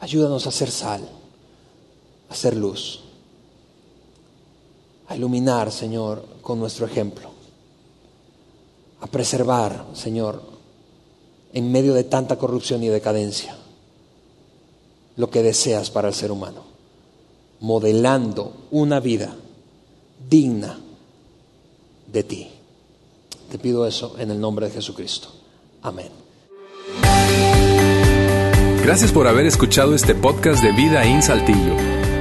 [0.00, 1.08] Ayúdanos a hacer sal,
[2.28, 3.03] a hacer luz,
[5.08, 7.34] a iluminar, Señor, con nuestro ejemplo
[9.04, 10.40] a preservar, Señor,
[11.52, 13.54] en medio de tanta corrupción y decadencia,
[15.16, 16.62] lo que deseas para el ser humano,
[17.60, 19.36] modelando una vida
[20.30, 20.80] digna
[22.10, 22.48] de ti.
[23.50, 25.28] Te pido eso en el nombre de Jesucristo.
[25.82, 26.08] Amén.
[28.82, 31.93] Gracias por haber escuchado este podcast de Vida en Saltillo.